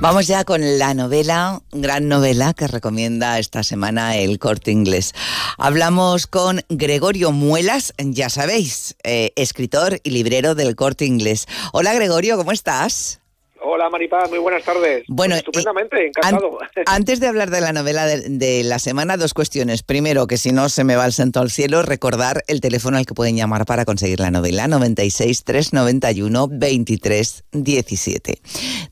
[0.00, 5.12] Vamos ya con la novela, gran novela que recomienda esta semana el Corte Inglés.
[5.58, 11.46] Hablamos con Gregorio Muelas, ya sabéis, eh, escritor y librero del Corte Inglés.
[11.74, 13.19] Hola Gregorio, ¿cómo estás?
[13.62, 15.04] Hola Maripaz, muy buenas tardes.
[15.08, 16.58] Bueno, estupendamente, encantado.
[16.86, 19.82] Antes de hablar de la novela de, de la semana, dos cuestiones.
[19.82, 23.06] Primero, que si no se me va el santo al cielo, recordar el teléfono al
[23.06, 28.40] que pueden llamar para conseguir la novela, 96 391 23 17.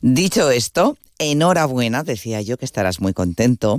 [0.00, 3.78] Dicho esto, enhorabuena, decía yo que estarás muy contento,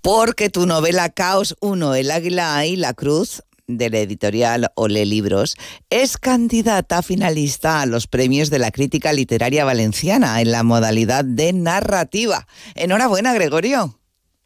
[0.00, 5.56] porque tu novela Caos 1, El Águila y la Cruz, de la editorial Ole Libros,
[5.90, 11.52] es candidata finalista a los premios de la crítica literaria valenciana en la modalidad de
[11.52, 12.46] narrativa.
[12.74, 13.98] Enhorabuena, Gregorio.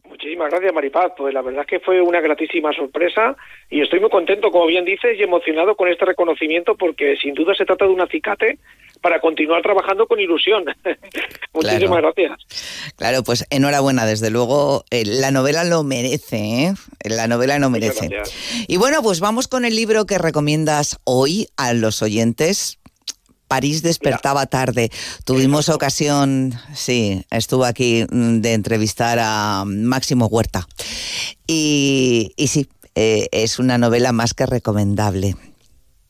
[0.09, 3.37] Muchísimas gracias Maripaz, pues la verdad es que fue una gratísima sorpresa
[3.71, 7.55] y estoy muy contento, como bien dices, y emocionado con este reconocimiento porque sin duda
[7.55, 8.59] se trata de un acicate
[9.01, 10.65] para continuar trabajando con ilusión.
[11.53, 12.33] Muchísimas gracias.
[12.97, 16.75] Claro, pues enhorabuena, desde luego, eh, la novela lo merece, ¿eh?
[17.05, 18.11] La novela lo merece.
[18.67, 22.79] Y bueno, pues vamos con el libro que recomiendas hoy a los oyentes.
[23.49, 24.91] París despertaba tarde.
[25.25, 30.67] Tuvimos ocasión, sí, estuvo aquí mm, de entrevistar a Máximo Huerta.
[31.47, 35.35] Y, y sí, eh, es una novela más que recomendable.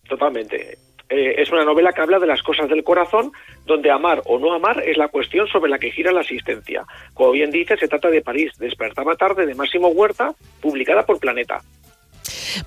[0.08, 0.78] Totalmente.
[1.10, 3.32] Eh, es una novela que habla de las cosas del corazón,
[3.64, 6.84] donde amar o no amar es la cuestión sobre la que gira la asistencia.
[7.14, 11.62] Como bien dice, se trata de París, Despertaba tarde, de Máximo Huerta, publicada por Planeta.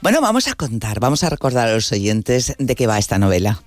[0.01, 3.59] Bueno, vamos a contar, vamos a recordar a los oyentes de qué va esta novela.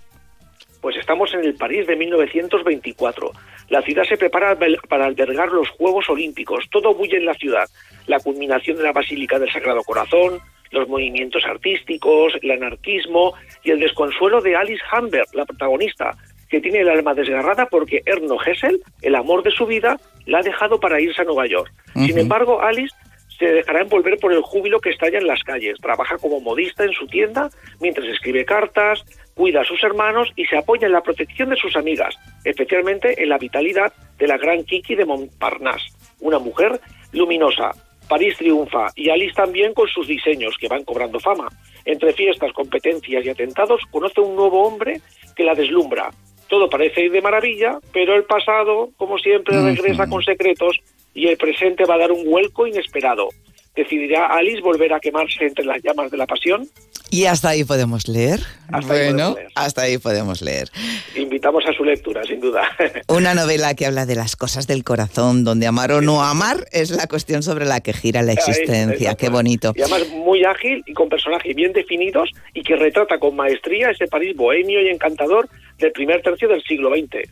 [0.80, 3.32] Pues estamos en el París de 1924.
[3.68, 4.58] La ciudad se prepara
[4.88, 6.64] para albergar los Juegos Olímpicos.
[6.70, 7.68] Todo bulle en la ciudad.
[8.06, 10.40] La culminación de la Basílica del Sagrado Corazón,
[10.74, 16.16] los movimientos artísticos, el anarquismo y el desconsuelo de Alice Humbert, la protagonista,
[16.48, 20.42] que tiene el alma desgarrada porque Erno Hessel, el amor de su vida, la ha
[20.42, 21.72] dejado para irse a Nueva York.
[21.94, 22.94] Sin embargo, Alice
[23.38, 25.78] se dejará envolver por el júbilo que estalla en las calles.
[25.80, 30.56] Trabaja como modista en su tienda mientras escribe cartas, cuida a sus hermanos y se
[30.56, 34.94] apoya en la protección de sus amigas, especialmente en la vitalidad de la gran Kiki
[34.94, 36.80] de Montparnasse, una mujer
[37.12, 37.72] luminosa.
[38.08, 41.48] París triunfa y Alice también con sus diseños que van cobrando fama.
[41.84, 45.00] Entre fiestas, competencias y atentados conoce un nuevo hombre
[45.36, 46.10] que la deslumbra.
[46.48, 50.78] Todo parece ir de maravilla, pero el pasado, como siempre, regresa con secretos
[51.14, 53.28] y el presente va a dar un vuelco inesperado.
[53.74, 56.68] ¿Decidirá Alice volver a quemarse entre las llamas de la pasión?
[57.10, 58.40] Y hasta ahí podemos leer.
[58.72, 59.48] Hasta ahí podemos leer.
[59.54, 60.68] hasta ahí podemos leer.
[61.14, 62.66] Invitamos a su lectura, sin duda.
[63.08, 66.90] Una novela que habla de las cosas del corazón, donde amar o no amar es
[66.90, 69.14] la cuestión sobre la que gira la existencia.
[69.14, 69.72] Qué bonito.
[69.76, 74.06] Y además muy ágil y con personajes bien definidos y que retrata con maestría ese
[74.06, 77.28] París bohemio y encantador del primer tercio del siglo XX.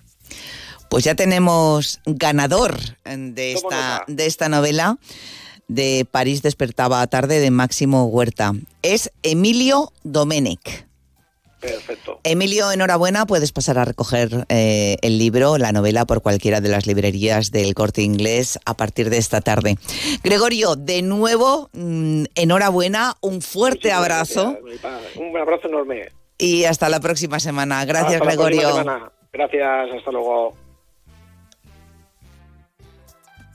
[0.88, 4.98] Pues ya tenemos ganador de esta, de esta novela
[5.74, 8.52] de París despertaba tarde de Máximo Huerta.
[8.82, 10.86] Es Emilio Domenech.
[11.60, 12.18] Perfecto.
[12.24, 16.88] Emilio, enhorabuena, puedes pasar a recoger eh, el libro, la novela, por cualquiera de las
[16.88, 19.76] librerías del corte inglés a partir de esta tarde.
[20.24, 24.58] Gregorio, de nuevo, mm, enhorabuena, un fuerte abrazo
[25.16, 26.08] Un abrazo enorme.
[26.36, 27.84] y hasta la próxima semana.
[27.84, 28.76] Gracias, Hasta la próxima Gregorio.
[28.82, 29.12] semana.
[29.32, 30.54] Gracias, hasta luego.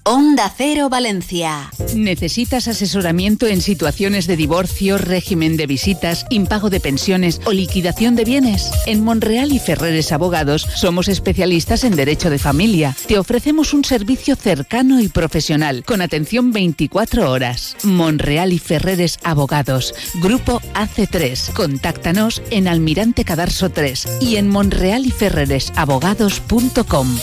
[0.09, 1.69] Onda Cero Valencia.
[1.93, 8.23] ¿Necesitas asesoramiento en situaciones de divorcio, régimen de visitas, impago de pensiones o liquidación de
[8.23, 8.71] bienes?
[8.85, 12.95] En Monreal y Ferreres Abogados somos especialistas en derecho de familia.
[13.05, 17.75] Te ofrecemos un servicio cercano y profesional con atención 24 horas.
[17.83, 21.51] Monreal y Ferreres Abogados, Grupo AC3.
[21.51, 27.17] Contáctanos en Almirante Cadarso 3 y en monrealyferreresabogados.com.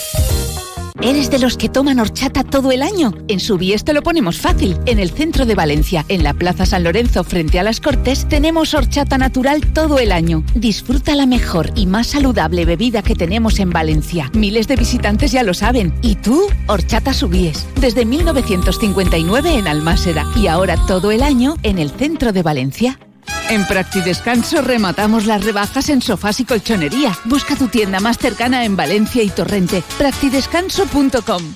[1.01, 3.13] ¿Eres de los que toman horchata todo el año?
[3.27, 4.77] En Subies te lo ponemos fácil.
[4.85, 8.73] En el centro de Valencia, en la Plaza San Lorenzo frente a las Cortes, tenemos
[8.73, 10.43] horchata natural todo el año.
[10.55, 14.31] Disfruta la mejor y más saludable bebida que tenemos en Valencia.
[14.33, 15.93] Miles de visitantes ya lo saben.
[16.01, 16.47] ¿Y tú?
[16.67, 17.67] Horchata Subies.
[17.79, 22.99] Desde 1959 en Almásera y ahora todo el año en el centro de Valencia.
[23.49, 27.17] En Practidescanso rematamos las rebajas en sofás y colchonería.
[27.25, 29.83] Busca tu tienda más cercana en Valencia y Torrente.
[29.97, 31.55] Practidescanso.com.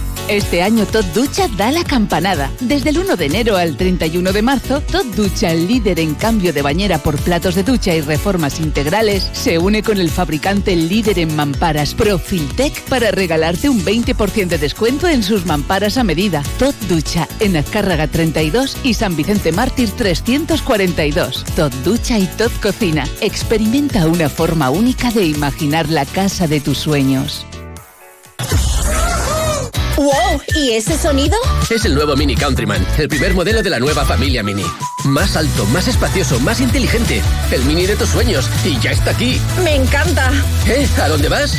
[0.27, 2.49] Este año Tot Ducha da la campanada.
[2.61, 6.53] Desde el 1 de enero al 31 de marzo, Tot Ducha, el líder en cambio
[6.53, 11.19] de bañera por platos de ducha y reformas integrales, se une con el fabricante líder
[11.19, 16.43] en mamparas Profiltec para regalarte un 20% de descuento en sus mamparas a medida.
[16.57, 21.43] Tot Ducha en Azcárraga 32 y San Vicente Mártir 342.
[21.55, 23.03] Tot Ducha y Tot Cocina.
[23.19, 27.45] Experimenta una forma única de imaginar la casa de tus sueños.
[30.01, 30.41] ¡Wow!
[30.55, 31.37] ¿Y ese sonido?
[31.69, 34.65] Es el nuevo Mini Countryman, el primer modelo de la nueva familia Mini.
[35.05, 37.21] Más alto, más espacioso, más inteligente.
[37.51, 38.49] El Mini de tus sueños.
[38.65, 39.39] Y ya está aquí.
[39.63, 40.31] Me encanta.
[40.67, 40.87] ¿Eh?
[40.99, 41.53] ¿A dónde vas?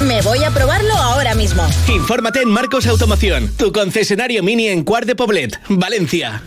[0.00, 1.68] Me voy a probarlo ahora mismo.
[1.86, 6.42] Infórmate en Marcos Automoción, tu concesionario Mini en Cuart de Poblet, Valencia.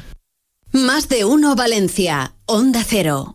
[0.71, 2.33] Más de uno Valencia.
[2.47, 3.34] Onda Cero.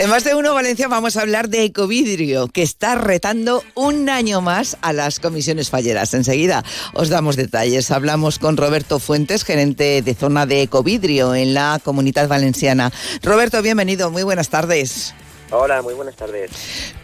[0.00, 4.40] En más de uno Valencia vamos a hablar de Ecovidrio, que está retando un año
[4.40, 6.14] más a las comisiones falleras.
[6.14, 7.90] Enseguida os damos detalles.
[7.90, 12.92] Hablamos con Roberto Fuentes, gerente de zona de Ecovidrio en la Comunidad Valenciana.
[13.24, 14.12] Roberto, bienvenido.
[14.12, 15.14] Muy buenas tardes.
[15.50, 16.50] Hola, muy buenas tardes.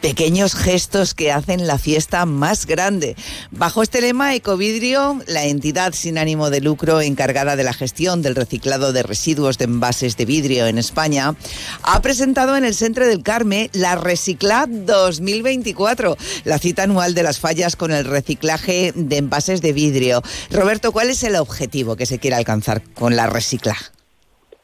[0.03, 3.17] Pequeños gestos que hacen la fiesta más grande.
[3.51, 8.35] Bajo este lema, Ecovidrio, la entidad sin ánimo de lucro encargada de la gestión del
[8.35, 11.35] reciclado de residuos de envases de vidrio en España,
[11.83, 17.39] ha presentado en el Centro del Carme la Recicla 2024, la cita anual de las
[17.39, 20.23] fallas con el reciclaje de envases de vidrio.
[20.51, 23.94] Roberto, ¿cuál es el objetivo que se quiere alcanzar con la Recicla?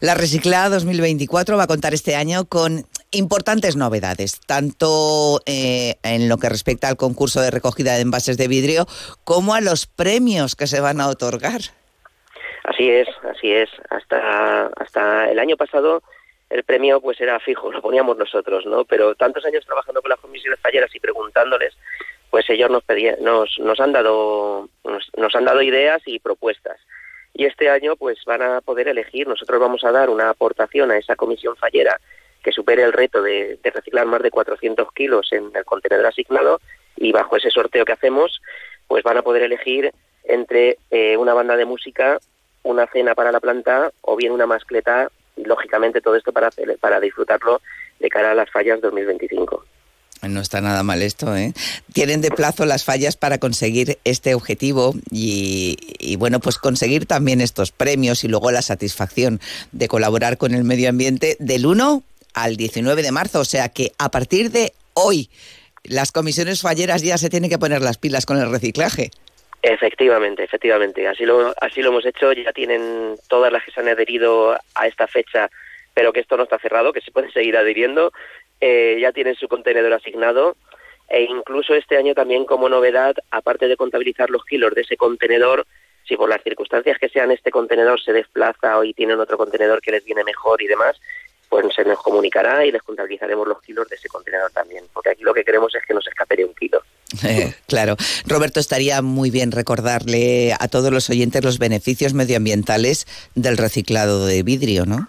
[0.01, 6.39] La Reciclada 2024 va a contar este año con importantes novedades, tanto eh, en lo
[6.39, 8.86] que respecta al concurso de recogida de envases de vidrio
[9.24, 11.61] como a los premios que se van a otorgar.
[12.68, 13.70] Así es, así es.
[13.88, 16.02] Hasta, hasta el año pasado
[16.50, 18.84] el premio pues era fijo, lo poníamos nosotros, ¿no?
[18.84, 21.74] Pero tantos años trabajando con las comisiones falleras y preguntándoles,
[22.30, 26.78] pues ellos nos pedían, nos, nos han dado, nos, nos han dado ideas y propuestas.
[27.32, 30.98] Y este año pues van a poder elegir, nosotros vamos a dar una aportación a
[30.98, 31.98] esa comisión fallera
[32.42, 36.60] que supere el reto de, de reciclar más de 400 kilos en el contenedor asignado
[36.96, 38.42] y bajo ese sorteo que hacemos
[38.88, 39.90] pues van a poder elegir
[40.24, 42.18] entre eh, una banda de música,
[42.62, 46.50] una cena para la planta o bien una mascleta y lógicamente todo esto para,
[46.80, 47.61] para disfrutarlo
[48.00, 49.64] de cara a las fallas 2025.
[50.22, 51.52] No está nada mal esto, ¿eh?
[51.92, 57.40] Tienen de plazo las fallas para conseguir este objetivo y, y, bueno, pues conseguir también
[57.40, 59.40] estos premios y luego la satisfacción
[59.70, 62.02] de colaborar con el medio ambiente del 1
[62.34, 63.38] al 19 de marzo.
[63.38, 65.30] O sea que a partir de hoy
[65.84, 69.11] las comisiones falleras ya se tienen que poner las pilas con el reciclaje.
[69.62, 71.09] Efectivamente, efectivamente.
[71.09, 72.32] Así lo, así lo hemos hecho.
[72.32, 75.50] Ya tienen todas las que se han adherido a esta fecha,
[75.94, 78.12] pero que esto no está cerrado, que se puede seguir adhiriendo.
[78.61, 80.56] Eh, ya tienen su contenedor asignado.
[81.09, 85.66] E incluso este año también como novedad, aparte de contabilizar los kilos de ese contenedor,
[86.06, 89.90] si por las circunstancias que sean este contenedor se desplaza y tienen otro contenedor que
[89.90, 91.00] les viene mejor y demás,
[91.48, 94.84] pues se nos comunicará y les contabilizaremos los kilos de ese contenedor también.
[94.92, 96.82] Porque aquí lo que queremos es que no se escape un kilo.
[97.24, 97.96] Eh, claro.
[98.26, 104.42] Roberto, estaría muy bien recordarle a todos los oyentes los beneficios medioambientales del reciclado de
[104.42, 105.09] vidrio, ¿no?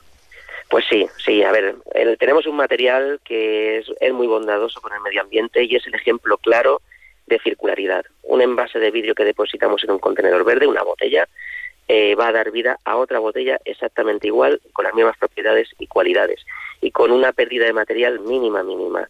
[0.69, 4.93] Pues sí, sí, a ver, el- tenemos un material que es, es muy bondadoso con
[4.93, 6.81] el medio ambiente y es el ejemplo claro
[7.25, 8.05] de circularidad.
[8.23, 11.27] Un envase de vidrio que depositamos en un contenedor verde, una botella,
[11.87, 15.87] eh, va a dar vida a otra botella exactamente igual, con las mismas propiedades y
[15.87, 16.45] cualidades,
[16.81, 19.09] y con una pérdida de material mínima, mínima.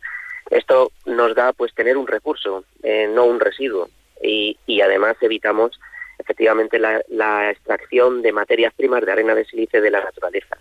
[0.49, 3.89] Esto nos da pues tener un recurso, eh, no un residuo,
[4.21, 5.79] y, y además evitamos
[6.17, 10.57] efectivamente la, la extracción de materias primas de arena de sílice de la naturaleza.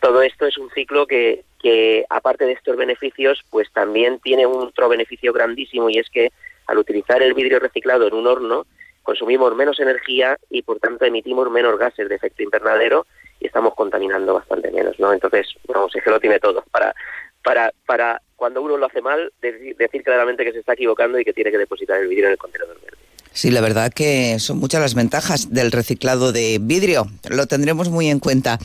[0.00, 4.88] Todo esto es un ciclo que, que, aparte de estos beneficios, pues también tiene otro
[4.88, 6.32] beneficio grandísimo y es que
[6.66, 8.66] al utilizar el vidrio reciclado en un horno
[9.04, 13.06] consumimos menos energía y por tanto emitimos menos gases de efecto invernadero
[13.38, 15.12] y estamos contaminando bastante menos, ¿no?
[15.12, 16.64] Entonces, vamos, es que lo tiene todo.
[16.70, 16.94] Para
[17.42, 21.24] para para cuando uno lo hace mal decir, decir claramente que se está equivocando y
[21.24, 22.98] que tiene que depositar el vidrio en el contenedor verde.
[23.32, 27.06] Sí, la verdad que son muchas las ventajas del reciclado de vidrio.
[27.28, 28.58] Lo tendremos muy en cuenta.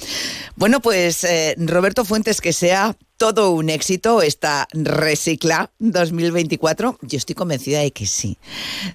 [0.56, 6.98] Bueno, pues eh, Roberto Fuentes, que sea todo un éxito esta Recicla 2024.
[7.02, 8.38] Yo estoy convencida de que sí,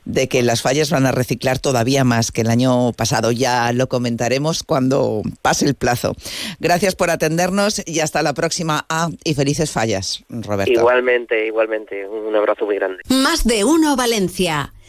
[0.05, 3.33] de que las fallas van a reciclar todavía más que el año pasado.
[3.33, 6.15] Ya lo comentaremos cuando pase el plazo.
[6.61, 8.87] Gracias por atendernos y hasta la próxima.
[8.89, 10.73] Ah, y felices fallas, Roberto.
[10.73, 12.07] Igualmente, igualmente.
[12.07, 13.03] Un abrazo muy grande.
[13.09, 14.73] Más de uno Valencia.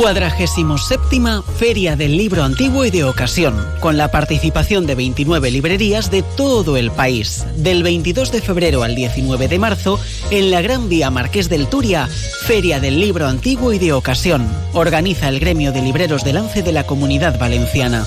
[0.00, 6.10] Cuadragésimo séptima Feria del Libro Antiguo y de Ocasión, con la participación de 29 librerías
[6.10, 7.44] de todo el país.
[7.56, 12.08] Del 22 de febrero al 19 de marzo, en la Gran Vía Marqués del Turia,
[12.46, 14.48] Feria del Libro Antiguo y de Ocasión.
[14.72, 18.06] Organiza el gremio de libreros de lance de la Comunidad Valenciana.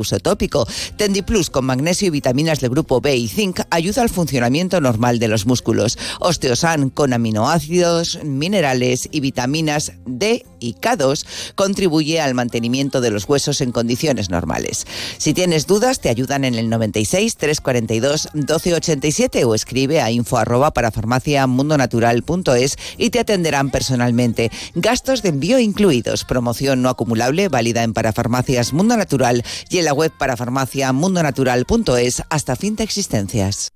[0.01, 0.67] uso tópico.
[0.97, 5.27] Tendiplus con magnesio y vitaminas del grupo B y zinc ayuda al funcionamiento normal de
[5.27, 5.97] los músculos.
[6.19, 13.59] Osteosan con aminoácidos, minerales y vitaminas D y K2 contribuye al mantenimiento de los huesos
[13.59, 14.87] en condiciones normales.
[15.17, 20.71] Si tienes dudas, te ayudan en el 96 342 1287 o escribe a info arroba
[20.71, 24.51] para farmaciamundonatural.es y te atenderán personalmente.
[24.75, 26.23] Gastos de envío incluidos.
[26.23, 32.75] Promoción no acumulable válida en Parafarmacias Mundo Natural y en la web parafarmaciamundonatural.es hasta fin
[32.75, 33.71] de existencias.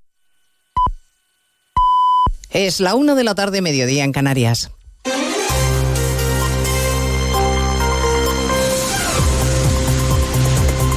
[2.51, 4.71] Es la una de la tarde, mediodía en Canarias.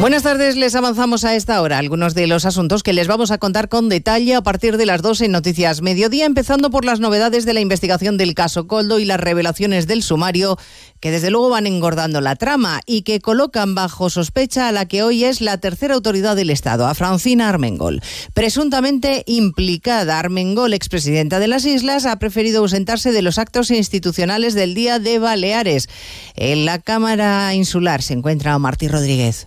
[0.00, 3.38] Buenas tardes, les avanzamos a esta hora algunos de los asuntos que les vamos a
[3.38, 7.46] contar con detalle a partir de las 2 en Noticias Mediodía, empezando por las novedades
[7.46, 10.58] de la investigación del caso Coldo y las revelaciones del sumario
[11.00, 15.02] que desde luego van engordando la trama y que colocan bajo sospecha a la que
[15.02, 18.02] hoy es la tercera autoridad del Estado, a Francina Armengol.
[18.34, 24.74] Presuntamente implicada, Armengol, expresidenta de las Islas, ha preferido ausentarse de los actos institucionales del
[24.74, 25.88] Día de Baleares.
[26.34, 29.46] En la Cámara Insular se encuentra Martí Rodríguez.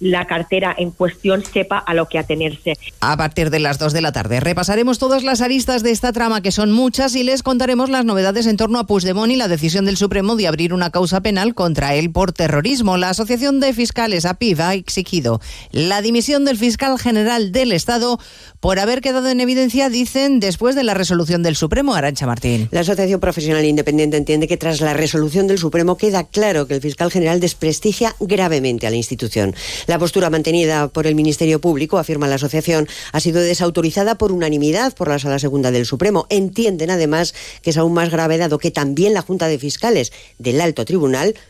[0.00, 2.76] la cartera en cuestión sepa a lo que atenerse.
[3.00, 6.42] A partir de las 2 de la tarde repasaremos todas las aristas de esta trama,
[6.42, 9.84] que son muchas, y les contaremos las novedades en torno a Puigdemont y la decisión
[9.84, 12.96] del Supremo de abrir una causa penal contra él por terrorismo.
[12.96, 15.40] La Asociación de Fiscales, APIV, ha exigido
[15.70, 18.18] la dimisión del fiscal general del Estado
[18.60, 21.94] por haber quedado en evidencia, dicen, después de la resolución del Supremo.
[21.94, 22.68] Arancha Martín.
[22.70, 26.80] La Asociación Profesional Independiente entiende que tras la resolución del Supremo queda claro que el
[26.80, 29.54] fiscal general desprestigia gravemente a la institución.
[29.90, 34.94] La postura mantenida por el Ministerio Público, afirma la asociación, ha sido desautorizada por unanimidad
[34.94, 36.28] por la Sala Segunda del Supremo.
[36.30, 40.60] Entienden además que es aún más grave dado que también la Junta de Fiscales del
[40.60, 41.34] Alto Tribunal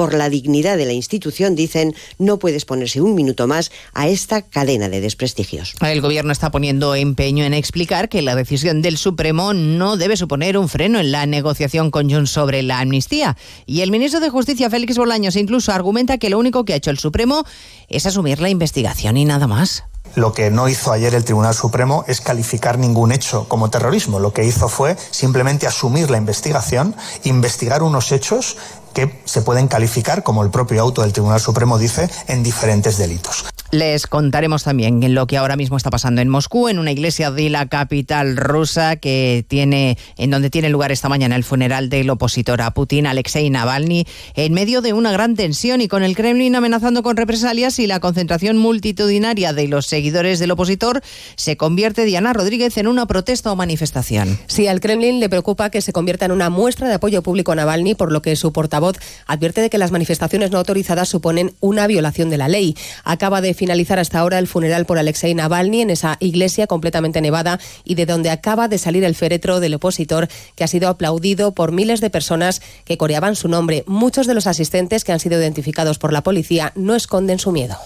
[0.00, 4.40] por la dignidad de la institución, dicen, no puedes ponerse un minuto más a esta
[4.40, 5.74] cadena de desprestigios.
[5.82, 10.56] El gobierno está poniendo empeño en explicar que la decisión del Supremo no debe suponer
[10.56, 13.36] un freno en la negociación con Junts sobre la amnistía.
[13.66, 16.90] Y el ministro de Justicia, Félix Bolaños, incluso argumenta que lo único que ha hecho
[16.90, 17.44] el Supremo
[17.90, 19.84] es asumir la investigación y nada más.
[20.14, 24.18] Lo que no hizo ayer el Tribunal Supremo es calificar ningún hecho como terrorismo.
[24.18, 28.56] Lo que hizo fue simplemente asumir la investigación, investigar unos hechos
[28.92, 33.49] que se pueden calificar, como el propio auto del Tribunal Supremo dice, en diferentes delitos.
[33.72, 37.48] Les contaremos también lo que ahora mismo está pasando en Moscú, en una iglesia de
[37.50, 42.62] la capital rusa que tiene, en donde tiene lugar esta mañana el funeral del opositor
[42.62, 47.04] a Putin, Alexei Navalny, en medio de una gran tensión y con el Kremlin amenazando
[47.04, 51.00] con represalias y la concentración multitudinaria de los seguidores del opositor,
[51.36, 54.36] se convierte Diana Rodríguez en una protesta o manifestación.
[54.48, 57.54] Sí, al Kremlin le preocupa que se convierta en una muestra de apoyo público a
[57.54, 58.96] Navalny, por lo que su portavoz
[59.28, 62.74] advierte de que las manifestaciones no autorizadas suponen una violación de la ley.
[63.04, 67.60] Acaba de finalizar hasta ahora el funeral por Alexei Navalny en esa iglesia completamente nevada
[67.84, 71.70] y de donde acaba de salir el féretro del opositor que ha sido aplaudido por
[71.70, 73.84] miles de personas que coreaban su nombre.
[73.86, 77.76] Muchos de los asistentes que han sido identificados por la policía no esconden su miedo.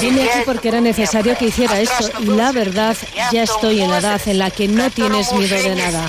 [0.00, 2.96] Vine aquí porque era necesario que hiciera esto y la verdad,
[3.32, 6.08] ya estoy en la edad en la que no tienes miedo de nada.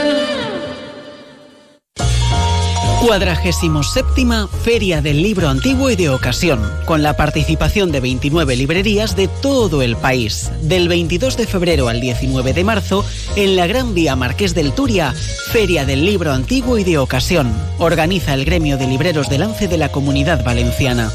[3.01, 9.15] Cuadragésimo séptima Feria del Libro Antiguo y de Ocasión, con la participación de 29 librerías
[9.15, 10.51] de todo el país.
[10.61, 13.03] Del 22 de febrero al 19 de marzo,
[13.35, 15.15] en la Gran Vía Marqués del Turia,
[15.51, 17.51] Feria del Libro Antiguo y de Ocasión.
[17.79, 21.11] Organiza el gremio de libreros de lance de la Comunidad Valenciana.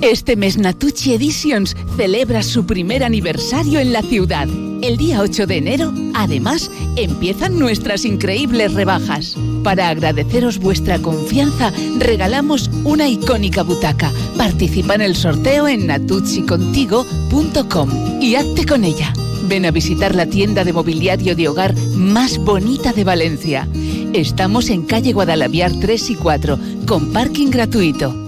[0.00, 4.46] Este mes Natucci Editions celebra su primer aniversario en la ciudad.
[4.80, 9.34] El día 8 de enero, además, empiezan nuestras increíbles rebajas.
[9.64, 14.12] Para agradeceros vuestra confianza, regalamos una icónica butaca.
[14.36, 19.12] Participa en el sorteo en natuccicontigo.com y hazte con ella.
[19.48, 23.66] Ven a visitar la tienda de mobiliario de hogar más bonita de Valencia.
[24.12, 28.27] Estamos en calle Guadalaviar 3 y 4, con parking gratuito.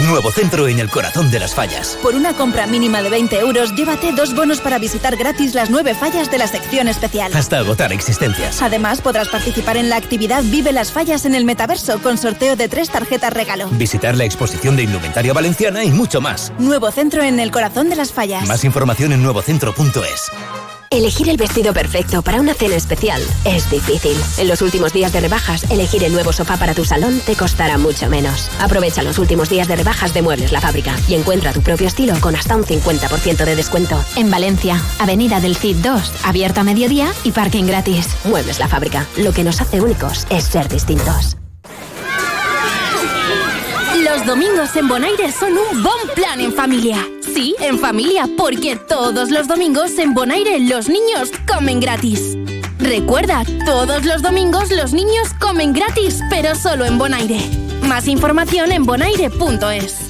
[0.00, 1.98] Nuevo centro en el corazón de las fallas.
[2.02, 5.94] Por una compra mínima de 20 euros, llévate dos bonos para visitar gratis las nueve
[5.94, 7.32] fallas de la sección especial.
[7.34, 8.62] Hasta agotar existencias.
[8.62, 12.68] Además, podrás participar en la actividad Vive las fallas en el metaverso con sorteo de
[12.68, 13.68] tres tarjetas regalo.
[13.72, 16.52] Visitar la exposición de indumentaria valenciana y mucho más.
[16.58, 18.48] Nuevo centro en el corazón de las fallas.
[18.48, 20.79] Más información en nuevocentro.es.
[20.92, 24.16] Elegir el vestido perfecto para una cena especial es difícil.
[24.38, 27.78] En los últimos días de rebajas, elegir el nuevo sofá para tu salón te costará
[27.78, 28.50] mucho menos.
[28.58, 32.14] Aprovecha los últimos días de rebajas de Muebles La Fábrica y encuentra tu propio estilo
[32.20, 34.04] con hasta un 50% de descuento.
[34.16, 38.08] En Valencia, Avenida del Cid 2, abierta a mediodía y parking gratis.
[38.24, 39.06] Muebles La Fábrica.
[39.16, 41.36] Lo que nos hace únicos es ser distintos.
[44.20, 47.08] Los domingos en Bonaire son un buen plan en familia.
[47.22, 52.36] Sí, en familia, porque todos los domingos en Bonaire los niños comen gratis.
[52.78, 57.40] Recuerda, todos los domingos los niños comen gratis, pero solo en Bonaire.
[57.88, 60.09] Más información en bonaire.es.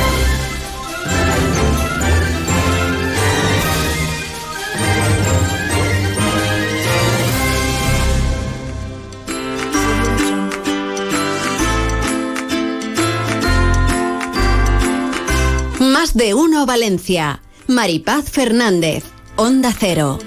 [16.13, 17.41] De uno Valencia.
[17.67, 19.05] Maripaz Fernández,
[19.37, 20.19] Onda Cero.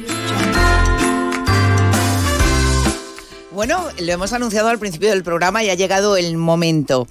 [3.53, 7.07] Bueno, lo hemos anunciado al principio del programa y ha llegado el momento.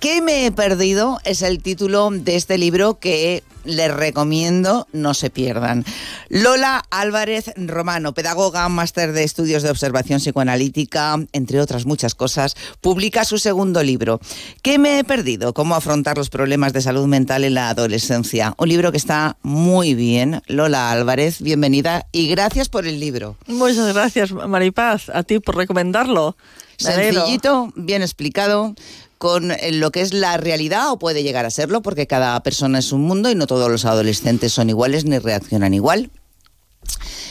[0.00, 1.20] ¿Qué me he perdido?
[1.24, 5.84] Es el título de este libro que les recomiendo no se pierdan.
[6.28, 13.24] Lola Álvarez Romano, pedagoga, máster de estudios de observación psicoanalítica, entre otras muchas cosas, publica
[13.24, 14.20] su segundo libro.
[14.62, 15.52] ¿Qué me he perdido?
[15.52, 18.54] ¿Cómo afrontar los problemas de salud mental en la adolescencia?
[18.58, 20.42] Un libro que está muy bien.
[20.46, 23.36] Lola Álvarez, bienvenida y gracias por el libro.
[23.46, 26.36] Muchas gracias, Maripaz, a ti por recomendarlo.
[26.78, 28.74] Sencillito, bien explicado,
[29.18, 32.92] con lo que es la realidad o puede llegar a serlo, porque cada persona es
[32.92, 36.10] un mundo y no todos los adolescentes son iguales ni reaccionan igual.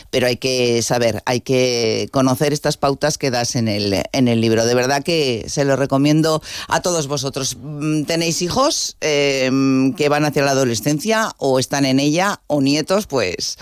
[0.09, 4.39] Pero hay que saber, hay que conocer estas pautas que das en el, en el
[4.39, 4.65] libro.
[4.65, 7.57] De verdad que se lo recomiendo a todos vosotros.
[7.59, 9.49] Mm, ¿Tenéis hijos eh,
[9.97, 13.07] que van hacia la adolescencia o están en ella o nietos?
[13.07, 13.57] Pues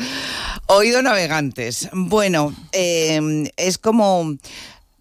[0.68, 1.90] oído navegantes.
[1.94, 4.36] Bueno, eh, es como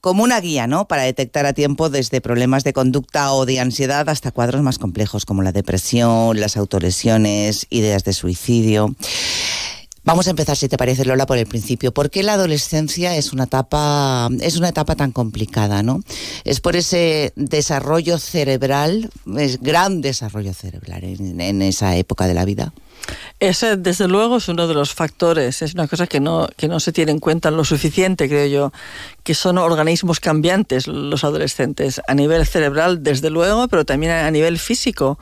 [0.05, 0.87] como una guía, ¿no?
[0.87, 5.25] Para detectar a tiempo desde problemas de conducta o de ansiedad hasta cuadros más complejos
[5.25, 8.95] como la depresión, las autolesiones, ideas de suicidio.
[10.05, 11.95] Vamos a empezar, si te parece, Lola, por el principio.
[11.95, 16.03] ¿Por qué la adolescencia es una etapa, es una etapa tan complicada, no?
[16.45, 22.45] Es por ese desarrollo cerebral, es gran desarrollo cerebral en, en esa época de la
[22.45, 22.75] vida.
[23.41, 25.61] Ese, desde luego, es uno de los factores.
[25.61, 28.72] Es una cosa que no, que no se tiene en cuenta lo suficiente, creo yo,
[29.22, 34.59] que son organismos cambiantes los adolescentes, a nivel cerebral, desde luego, pero también a nivel
[34.59, 35.18] físico.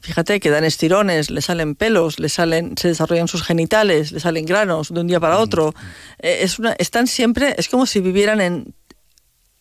[0.00, 4.44] Fíjate que dan estirones, le salen pelos, le salen, se desarrollan sus genitales, le salen
[4.44, 5.74] granos de un día para otro.
[6.18, 8.74] Eh, es una, están siempre, es como si vivieran en,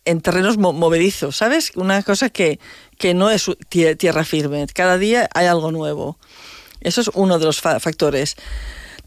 [0.04, 1.72] en terrenos movedizos, ¿sabes?
[1.76, 2.60] Una cosa que,
[3.00, 4.68] que no es tierra firme.
[4.74, 6.20] Cada día hay algo nuevo.
[6.86, 8.36] Eso es uno de los factores.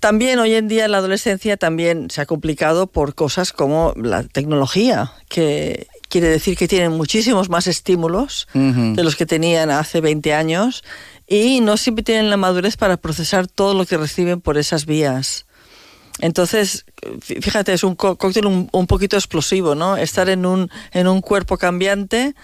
[0.00, 5.12] También hoy en día la adolescencia también se ha complicado por cosas como la tecnología,
[5.28, 10.82] que quiere decir que tienen muchísimos más estímulos de los que tenían hace 20 años
[11.26, 15.46] y no siempre tienen la madurez para procesar todo lo que reciben por esas vías.
[16.20, 16.84] Entonces,
[17.20, 19.96] fíjate, es un cóctel un, poquito explosivo, ¿no?
[19.96, 22.34] Estar en un, en un cuerpo cambiante,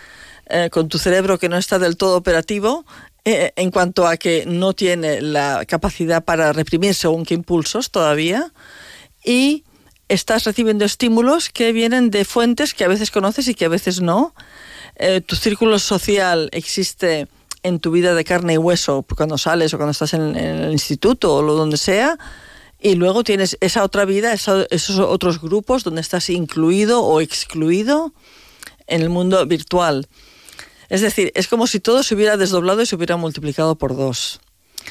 [0.47, 2.85] eh, con tu cerebro que no está del todo operativo
[3.25, 8.53] en cuanto a que no tiene la capacidad para reprimir según qué impulsos todavía
[9.25, 9.64] y
[10.09, 14.01] estás recibiendo estímulos que vienen de fuentes que a veces conoces y que a veces
[14.01, 14.35] no.
[14.97, 17.27] Eh, tu círculo social existe
[17.62, 21.35] en tu vida de carne y hueso cuando sales o cuando estás en, el instituto
[21.35, 22.18] o lo donde sea.
[22.79, 28.12] Y luego tienes esa otra vida, esos otros grupos donde estás incluido o excluido
[28.87, 30.07] en el mundo virtual.
[30.95, 34.40] Es decir, es como si todo se hubiera desdoblado y se hubiera multiplicado por dos.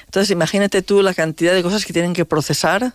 [0.04, 2.94] Entonces, imagínate tú la cantidad de cosas que tienen que procesar,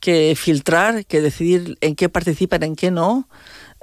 [0.00, 3.28] que filtrar, que decidir en qué participan, en qué no,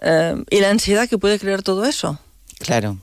[0.02, 2.20] eh, y la ansiedad que puede crear todo eso.
[2.58, 2.98] Claro.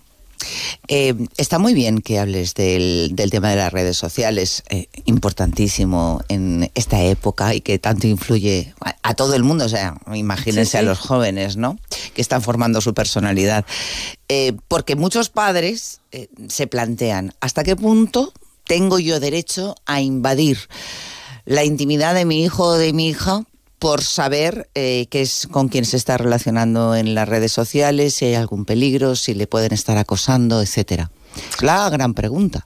[0.89, 6.71] Eh, está muy bien que hables del, tema de las redes sociales, eh, importantísimo en
[6.75, 10.99] esta época y que tanto influye a, todo el mundo, o sea, imagínense a los
[10.99, 11.79] jóvenes, ¿no?
[12.15, 13.65] Que están formando su personalidad.
[14.29, 16.01] Eh, porque muchos padres
[16.49, 18.33] se plantean, ¿hasta qué punto
[18.65, 20.59] tengo yo derecho a invadir
[21.45, 23.45] la intimidad de mi hijo o de mi hija
[23.79, 28.27] por saber eh, qué es con quién se está relacionando en las redes sociales, si
[28.27, 31.11] hay algún peligro, si le pueden estar acosando, etcétera.
[31.61, 32.65] La gran pregunta.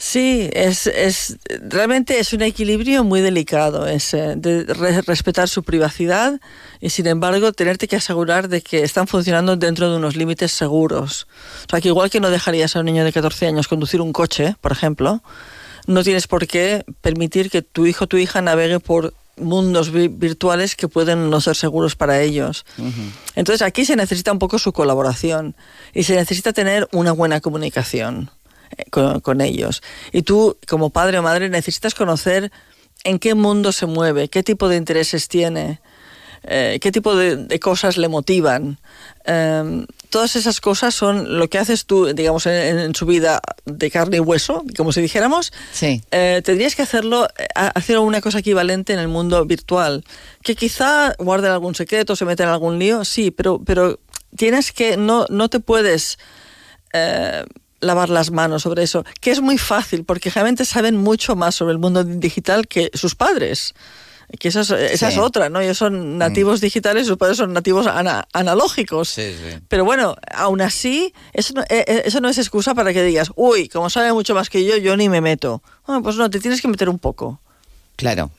[0.00, 4.64] Sí, es, es, realmente es un equilibrio muy delicado, es de
[5.04, 6.40] respetar su privacidad
[6.80, 11.26] y sin embargo tenerte que asegurar de que están funcionando dentro de unos límites seguros.
[11.66, 14.12] O sea, que igual que no dejarías a un niño de 14 años conducir un
[14.12, 15.20] coche, por ejemplo,
[15.88, 20.76] no tienes por qué permitir que tu hijo o tu hija navegue por mundos virtuales
[20.76, 22.64] que pueden no ser seguros para ellos.
[23.34, 25.54] Entonces aquí se necesita un poco su colaboración
[25.94, 28.30] y se necesita tener una buena comunicación
[28.76, 29.82] eh, con, ellos.
[30.12, 32.52] Y tú, como padre o madre, necesitas conocer
[33.04, 35.80] en qué mundo se mueve, qué tipo de intereses tiene,
[36.42, 38.78] eh, qué tipo de, cosas le motivan.
[39.24, 44.18] Em, todas esas cosas son lo que haces tú, digamos, en, su vida de carne
[44.18, 45.52] y hueso, como si dijéramos.
[45.72, 46.02] Sí.
[46.10, 50.04] Eh, tendrías que hacerlo, eh, hacer una cosa equivalente en el mundo virtual.
[50.42, 54.00] Que quizá guarden algún secreto, se meten en algún lío, sí, pero, pero
[54.36, 56.18] tienes que, no, no te puedes
[56.92, 57.44] eh,
[57.80, 61.72] lavar las manos sobre eso, que es muy fácil, porque realmente saben mucho más sobre
[61.72, 63.74] el mundo digital que sus padres
[64.38, 65.60] que esa es, otra, ¿no?
[65.60, 66.62] Ellos son nativos mm.
[66.62, 67.86] digitales, sus padres son nativos
[68.32, 69.16] analógicos.
[69.68, 73.32] Pero bueno, aún así, eso no, eh, eh, eso no es excusa para que digas,
[73.36, 75.62] uy, como sabe mucho más que yo, yo ni me meto.
[75.86, 77.40] Bueno, pues no, te tienes que meter un poco.
[77.96, 78.30] Claro.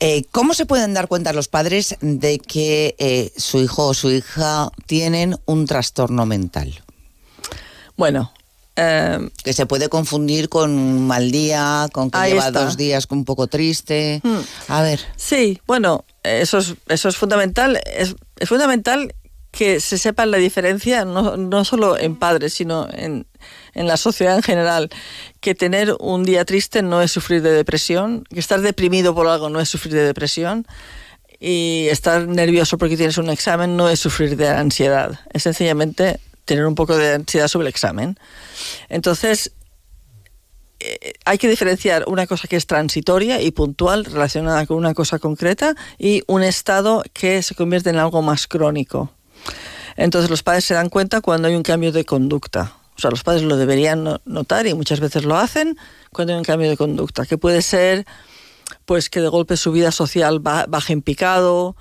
[0.00, 4.10] Eh, ¿Cómo se pueden dar cuenta los padres de que eh, su hijo o su
[4.10, 6.82] hija tienen un trastorno mental?
[7.96, 8.32] Bueno,
[8.76, 12.64] eh, que se puede confundir con un mal día, con que lleva está.
[12.64, 14.20] dos días un poco triste.
[14.22, 14.40] Hmm.
[14.68, 15.00] A ver.
[15.16, 17.80] Sí, bueno, eso es, eso es fundamental.
[17.86, 19.14] Es, es fundamental
[19.50, 23.26] que se sepa la diferencia, no, no solo en padres, sino en,
[23.72, 24.90] en la sociedad en general,
[25.40, 29.48] que tener un día triste no es sufrir de depresión, que estar deprimido por algo
[29.48, 30.66] no es sufrir de depresión,
[31.40, 36.64] y estar nervioso porque tienes un examen no es sufrir de ansiedad, es sencillamente tener
[36.64, 38.18] un poco de ansiedad sobre el examen.
[38.88, 39.52] Entonces,
[40.80, 45.18] eh, hay que diferenciar una cosa que es transitoria y puntual, relacionada con una cosa
[45.18, 49.10] concreta, y un estado que se convierte en algo más crónico.
[49.96, 52.74] Entonces los padres se dan cuenta cuando hay un cambio de conducta.
[52.96, 55.76] O sea, los padres lo deberían no- notar y muchas veces lo hacen
[56.12, 58.06] cuando hay un cambio de conducta, que puede ser
[58.84, 61.76] pues que de golpe su vida social ba- baje en picado,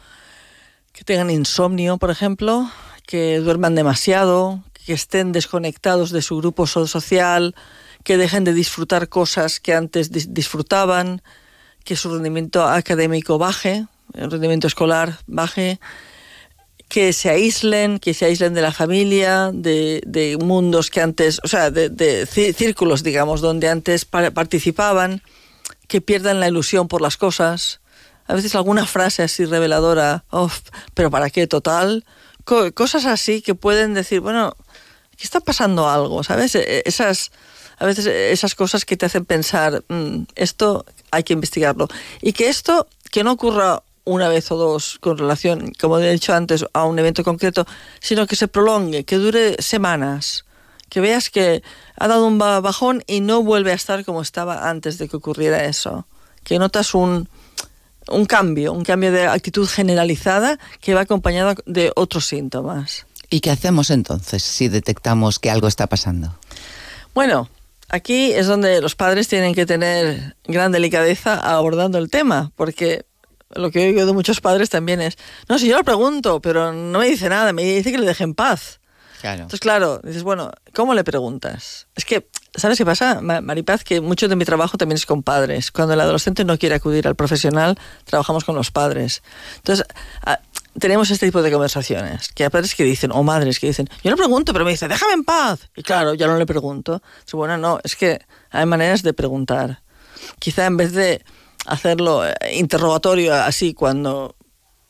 [0.94, 2.70] que tengan insomnio, por ejemplo,
[3.06, 7.56] que duerman demasiado, que estén desconectados de su grupo so- social,
[8.04, 11.22] que dejen de disfrutar cosas que antes dis- disfrutaban,
[11.84, 15.80] que su rendimiento académico baje, el rendimiento escolar baje,
[16.88, 21.72] que se aíslen, que se aíslen de la familia, de, mundos que antes, o sea,
[21.72, 25.22] de, de cí- círculos, digamos, donde antes pa- participaban,
[25.88, 27.82] que pierdan la ilusión por las cosas.
[28.28, 30.50] A veces alguna frase así reveladora, "Oh,
[30.94, 32.06] pero ¿para qué total?
[32.46, 34.56] Co- cosas así que pueden decir, bueno,
[35.14, 36.56] aquí está pasando algo, ¿sabes?
[36.56, 37.32] E- Esas,
[37.78, 41.88] a veces esas cosas que te hacen pensar, "Mm, esto hay que investigarlo.
[42.22, 46.34] Y que esto, que no ocurra una vez o dos con relación, como he dicho
[46.34, 47.66] antes, a un evento concreto,
[48.00, 50.46] sino que se prolongue, que dure semanas,
[50.90, 51.64] que veas que
[51.98, 55.18] ha dado un ba- bajón y no vuelve a estar como estaba antes de que
[55.18, 56.06] ocurriera eso,
[56.44, 57.28] que notas un,
[58.10, 63.06] un cambio, un cambio de actitud generalizada que va acompañado de otros síntomas.
[63.30, 66.38] ¿Y qué hacemos entonces si detectamos que algo está pasando?
[67.14, 67.50] Bueno,
[67.90, 73.06] aquí es donde los padres tienen que tener gran delicadeza abordando el tema, porque
[73.52, 75.18] lo que oído de muchos padres también es,
[75.50, 78.24] no, si yo lo pregunto, pero no me dice nada, me dice que le deje
[78.24, 78.80] en paz.
[79.22, 79.44] Claro.
[79.44, 81.88] Entonces, claro, dices, bueno, ¿cómo le preguntas?
[81.96, 82.28] Es que,
[82.58, 83.84] ¿sabes qué pasa, Ma- Maripaz?
[83.84, 85.72] Que mucho de mi trabajo también es con padres.
[85.72, 89.24] Cuando el adolescente no quiere acudir al profesional, trabajamos con los padres.
[89.58, 89.86] Entonces,
[90.80, 94.12] tenemos este tipo de conversaciones, que hay padres que dicen, o madres que dicen, yo
[94.12, 95.70] no pregunto, pero me dice, déjame en paz.
[95.76, 97.02] Y claro, ya no le pregunto.
[97.04, 98.20] Entonces, bueno, no, es que
[98.52, 99.82] hay maneras de preguntar.
[100.40, 101.24] Quizá en vez de
[101.66, 104.36] hacerlo eh, interrogatorio así cuando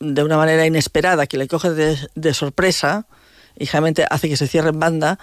[0.00, 3.06] de una manera inesperada que le coge de, de sorpresa
[3.56, 5.18] y realmente hace que se cierre en banda,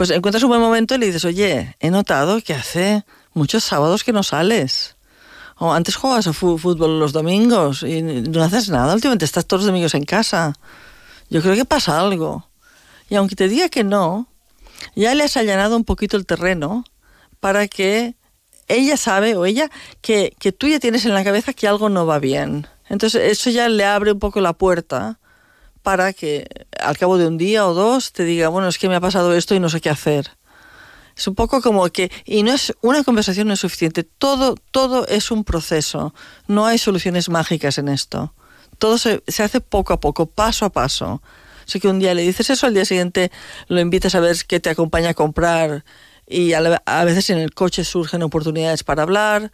[0.00, 4.02] pues encuentras un buen momento y le dices, oye, he notado que hace muchos sábados
[4.02, 4.96] que no sales.
[5.58, 9.66] O antes jugabas a fútbol los domingos y no haces nada, últimamente estás todos los
[9.66, 10.54] domingos en casa.
[11.28, 12.48] Yo creo que pasa algo.
[13.10, 14.26] Y aunque te diga que no,
[14.96, 16.82] ya le has allanado un poquito el terreno
[17.38, 18.14] para que
[18.68, 19.70] ella sabe o ella
[20.00, 22.66] que, que tú ya tienes en la cabeza que algo no va bien.
[22.88, 25.20] Entonces eso ya le abre un poco la puerta
[25.82, 26.46] para que
[26.80, 29.34] al cabo de un día o dos te diga, bueno, es que me ha pasado
[29.34, 30.36] esto y no sé qué hacer.
[31.16, 35.06] Es un poco como que, y no es una conversación no es suficiente, todo, todo
[35.06, 36.14] es un proceso,
[36.46, 38.34] no hay soluciones mágicas en esto.
[38.78, 41.22] Todo se, se hace poco a poco, paso a paso.
[41.66, 43.30] Sea que un día le dices eso, al día siguiente
[43.68, 45.84] lo invitas a ver qué te acompaña a comprar
[46.30, 49.50] y a veces en el coche surgen oportunidades para hablar,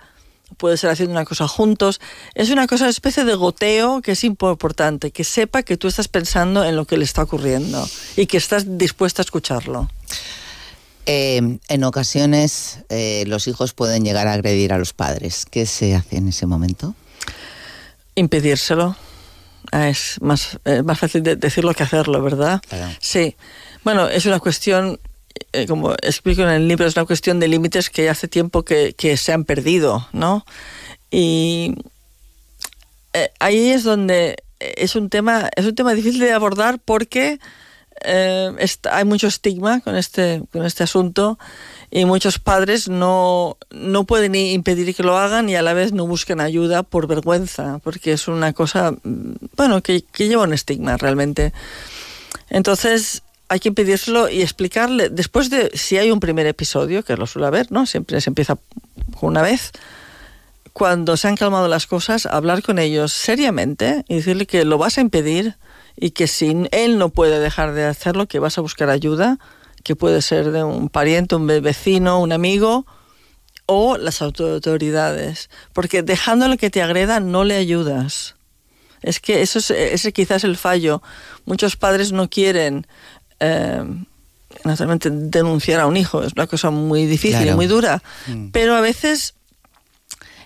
[0.57, 2.01] puede ser haciendo una cosa juntos.
[2.35, 6.65] Es una cosa, especie de goteo que es importante, que sepa que tú estás pensando
[6.65, 7.87] en lo que le está ocurriendo
[8.17, 9.91] y que estás dispuesta a escucharlo.
[11.09, 15.47] Eh, en ocasiones eh, los hijos pueden llegar a agredir a los padres.
[15.49, 16.95] ¿Qué se hace en ese momento?
[18.17, 18.97] impedírselo.
[19.71, 22.61] Ah, es más, eh, más fácil de decirlo que hacerlo, ¿verdad?
[23.01, 23.37] Sí.
[23.85, 24.99] Bueno, es una cuestión,
[25.63, 28.95] eh, como explico en el libro, es una cuestión de límites que hace tiempo que,
[28.95, 30.45] que se han perdido, ¿no?
[31.11, 31.75] Y
[33.13, 37.39] eh, ahí es donde es un tema, es un tema difícil de abordar porque
[38.05, 41.39] eh, está- hay mucho estigma con este, con este asunto
[41.91, 46.07] y muchos padres no, no pueden impedir que lo hagan y a la vez no
[46.07, 50.97] buscan ayuda por vergüenza, porque es una cosa, mm, bueno, que, que lleva un estigma
[50.97, 51.53] realmente.
[52.51, 57.27] Entonces hay que impedírselo y explicarle, después de, si hay un primer episodio, que lo
[57.27, 57.87] suele haber, ¿no?
[57.87, 58.59] Siempre se empieza
[59.21, 59.73] una vez,
[60.73, 64.99] cuando se han calmado las cosas, hablar con ellos seriamente y decirle que lo vas
[64.99, 65.57] a impedir
[65.97, 69.39] y que si él no puede dejar de hacerlo, que vas a buscar ayuda,
[69.85, 72.85] que puede ser de un pariente, un ve- vecino, un amigo
[73.65, 78.35] o las autoridades, porque dejándole que te agreda no le ayudas.
[79.03, 81.03] Es que eso es, ese quizás el fallo.
[81.45, 82.87] Muchos padres no quieren
[83.41, 83.83] eh,
[84.65, 87.57] naturalmente denunciar a un hijo, es una cosa muy difícil Claro.
[87.57, 88.51] muy dura, Mm.
[88.51, 89.35] pero a veces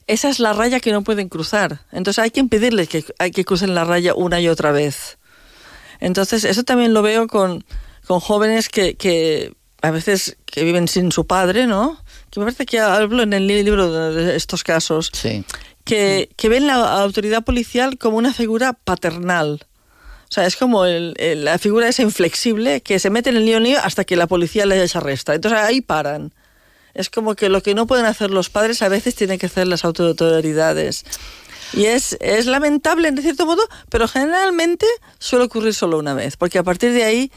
[0.07, 1.81] esa es la raya que no pueden cruzar.
[1.93, 5.19] Entonces hay que impedirles que, hay que crucen la raya una y otra vez.
[6.01, 7.65] Entonces eso también lo veo con,
[8.07, 12.03] con jóvenes que, que a veces que viven sin su padre, ¿no?
[12.31, 15.11] Que me parece que hablo en el libro de de estos casos.
[15.85, 19.67] Que, que ven la autoridad policial como una figura paternal.
[20.31, 23.81] O sea, es como la figura esa inflexible que se mete en el lío lío
[23.83, 25.35] hasta que la policía les arresta.
[25.35, 26.33] Entonces ahí paran.
[26.95, 29.67] Es como que lo que no pueden hacer los padres a veces tienen que hacer
[29.67, 31.05] las autoridades.
[31.73, 34.87] Y es, es lamentable en cierto modo, pero generalmente
[35.19, 37.33] suele ocurrir solo una vez, porque a partir de ahí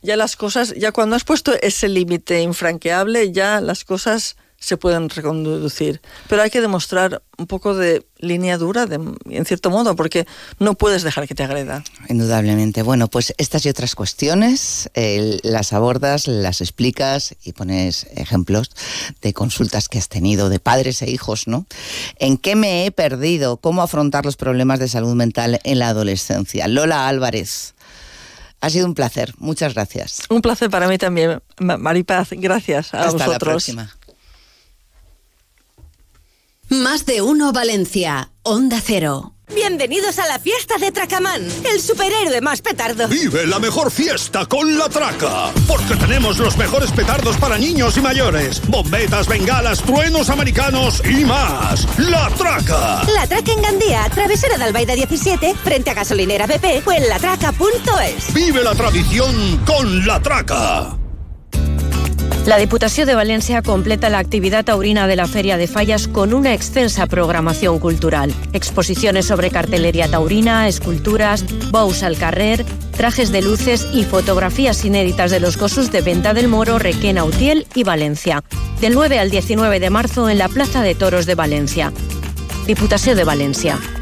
[0.00, 5.08] ya las cosas, ya cuando has puesto ese límite infranqueable, ya las cosas se pueden
[5.10, 6.00] reconducir.
[6.28, 9.00] Pero hay que demostrar un poco de línea dura, de-
[9.30, 10.24] en cierto modo, porque
[10.60, 11.82] no puedes dejar que te agreda.
[12.08, 12.82] Indudablemente.
[12.82, 18.70] Bueno, pues estas y otras cuestiones eh, las abordas, las explicas y pones ejemplos
[19.20, 21.66] de consultas que has tenido de padres e hijos, ¿no?
[22.20, 23.56] ¿En qué me he perdido?
[23.56, 26.68] ¿Cómo afrontar los problemas de salud mental en la adolescencia?
[26.68, 27.74] Lola Álvarez.
[28.60, 29.34] Ha sido un placer.
[29.38, 30.20] Muchas gracias.
[30.30, 32.28] Un placer para mí también, Ma- Maripaz.
[32.30, 33.90] Gracias a Hasta la próxima.
[36.72, 38.30] Más de uno Valencia.
[38.44, 39.34] Onda Cero.
[39.54, 43.08] Bienvenidos a la fiesta de Tracamán, el superhéroe más petardo.
[43.08, 45.52] Vive la mejor fiesta con la traca.
[45.68, 48.66] Porque tenemos los mejores petardos para niños y mayores.
[48.68, 51.86] Bombetas, bengalas, truenos americanos y más.
[51.98, 53.02] La traca.
[53.12, 58.32] La Traca en Gandía, travesera de Albaida 17, frente a gasolinera BP o en latraca.es.
[58.32, 61.01] Vive la tradición con la traca.
[62.46, 67.06] La Diputació de València completa l'activitat taurina de la Fèria de Falles con una extensa
[67.06, 68.34] programación cultural.
[68.52, 72.66] Exposiciones sobre cartelería taurina, esculturas, bous al carrer,
[72.96, 77.64] trajes de luces y fotografías inéditas de los cosos de Venta del Moro, Requena, Utiel
[77.76, 78.42] y Valencia.
[78.80, 81.92] Del 9 al 19 de marzo en la Plaza de Toros de Valencia.
[82.66, 84.01] Diputació de València.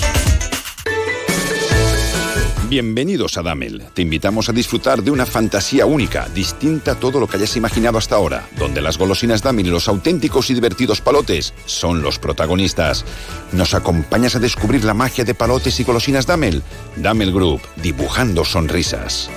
[2.71, 3.83] Bienvenidos a Damel.
[3.93, 7.97] Te invitamos a disfrutar de una fantasía única, distinta a todo lo que hayas imaginado
[7.97, 13.03] hasta ahora, donde las golosinas Damel y los auténticos y divertidos palotes son los protagonistas.
[13.51, 16.63] ¿Nos acompañas a descubrir la magia de palotes y golosinas Damel?
[16.95, 19.29] Damel Group, dibujando sonrisas.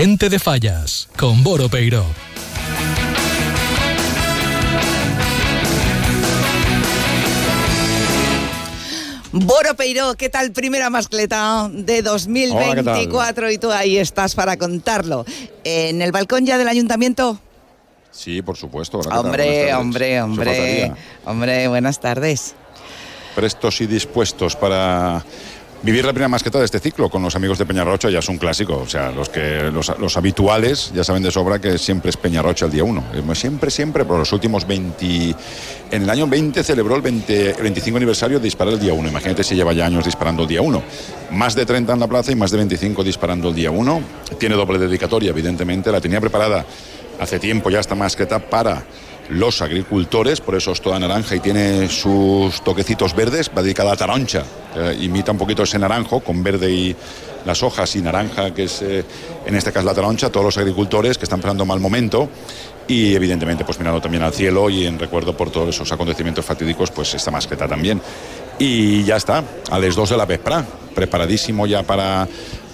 [0.00, 2.06] Gente de Fallas, con Boro Peiro.
[9.32, 10.52] Boro Peiró, ¿qué tal?
[10.52, 15.26] Primera mascleta de 2024 y tú ahí estás para contarlo.
[15.64, 17.40] ¿En el balcón ya del ayuntamiento?
[18.12, 19.00] Sí, por supuesto.
[19.00, 20.92] Hombre, hombre, hombre.
[21.24, 22.54] Hombre, buenas tardes.
[23.34, 25.24] Prestos y dispuestos para
[25.82, 28.38] vivir la primera masqueta de este ciclo con los amigos de Peñarrocha ya es un
[28.38, 28.78] clásico.
[28.78, 32.72] O sea, los que los, habituales ya saben de sobra que siempre es Peñarrocha el
[32.72, 33.34] día 1.
[33.34, 35.34] Siempre, siempre, por los últimos 20.
[35.90, 39.08] En el año 20 celebró el, 20 el 25 aniversario de disparar el día 1.
[39.08, 40.82] Imagínate si lleva ya años disparando el día 1.
[41.32, 44.02] Más de 30 en la plaza y más de 25 disparando el día 1.
[44.38, 45.92] Tiene doble dedicatoria, evidentemente.
[45.92, 46.64] La tenía preparada
[47.20, 48.84] hace tiempo ya esta masqueta para
[49.30, 53.96] los agricultores, por eso es toda naranja y tiene sus toquecitos verdes, va dedicada a
[53.96, 54.42] taroncha,
[54.74, 56.96] eh, imita un poquito ese naranjo con verde y
[57.44, 59.04] las hojas y naranja, que es eh,
[59.46, 62.28] en este caso la taroncha, todos los agricultores que están pasando mal momento
[62.86, 66.90] y evidentemente pues mirando también al cielo y en recuerdo por todos esos acontecimientos fatídicos,
[66.90, 68.00] pues esta masqueta también.
[68.58, 70.64] Y ya está, a las 2 de la vespra,
[70.94, 72.26] preparadísimo ya para,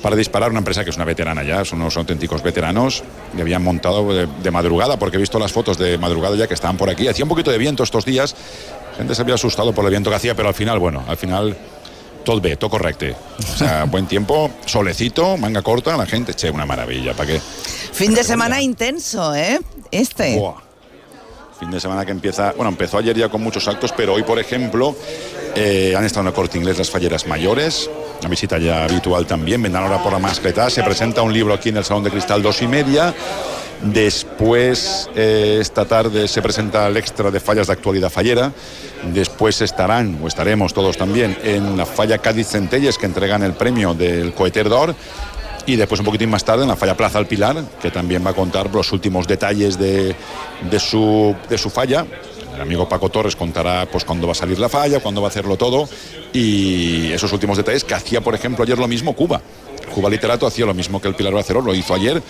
[0.04, 3.02] para disparar una empresa que es una veterana ya, son unos auténticos veteranos,
[3.34, 6.52] y habían montado de, de madrugada, porque he visto las fotos de madrugada ya que
[6.52, 8.36] estaban por aquí, hacía un poquito de viento estos días,
[8.90, 11.16] la gente se había asustado por el viento que hacía, pero al final, bueno, al
[11.16, 11.56] final
[12.22, 13.06] todo ve, todo correcto.
[13.38, 17.40] O sea, buen tiempo, solecito, manga corta, la gente, che, una maravilla, ¿para qué?
[17.40, 19.58] Fin de semana intenso, ¿eh?
[19.90, 20.36] Este.
[20.36, 20.60] Buah.
[21.58, 24.38] Fin de semana que empieza, bueno, empezó ayer ya con muchos actos, pero hoy, por
[24.38, 24.94] ejemplo,
[25.54, 27.90] eh, han estado en el corte inglés las falleras mayores,
[28.20, 31.68] una visita ya habitual también, vendrán ahora por la mascleta, se presenta un libro aquí
[31.68, 33.14] en el Salón de Cristal dos y media,
[33.82, 38.52] después eh, esta tarde se presenta el extra de fallas de actualidad fallera,
[39.12, 43.94] después estarán, o estaremos todos también, en la falla Cádiz Centelles que entregan el premio
[43.94, 44.94] del Coeter d'Or,
[45.66, 48.30] y después un poquitín más tarde en la falla Plaza al Pilar, que también va
[48.30, 50.14] a contar los últimos detalles de,
[50.70, 52.04] de su, de su falla.
[52.54, 55.30] El amigo Paco Torres contará pues cuándo va a salir la falla, cuándo va a
[55.30, 55.88] hacerlo todo
[56.32, 59.40] y esos últimos detalles que hacía, por ejemplo, ayer lo mismo Cuba.
[59.92, 62.22] Cuba Literato hacía lo mismo que el Pilar Barceló, lo hizo ayer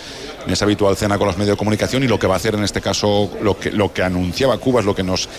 [0.45, 2.55] en esa habitual cena con los medios de comunicación y lo que va a hacer
[2.55, 3.57] en este caso, lo
[3.93, 5.29] que, anunciaba Cuba es lo que nos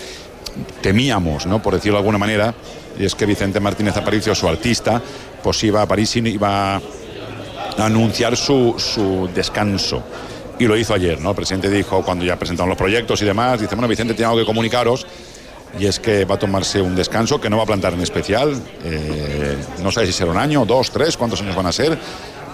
[0.81, 1.61] temíamos, ¿no?
[1.61, 2.53] por decirlo de alguna manera,
[2.99, 5.01] y es que Vicente Martínez Aparicio, su artista,
[5.43, 6.81] pues iba a París y iba
[7.77, 10.01] anunciar su, su, descanso.
[10.59, 11.29] Y lo hizo ayer, ¿no?
[11.29, 14.45] El presidente dijo, cuando ya presentaron los proyectos y demás, dice, bueno, Vicente, tengo que
[14.45, 15.05] comunicaros,
[15.79, 18.59] y es que va a tomarse un descanso que no va a plantar en especial.
[18.83, 21.97] Eh, no sé si será un año, dos, tres, cuántos años van a ser,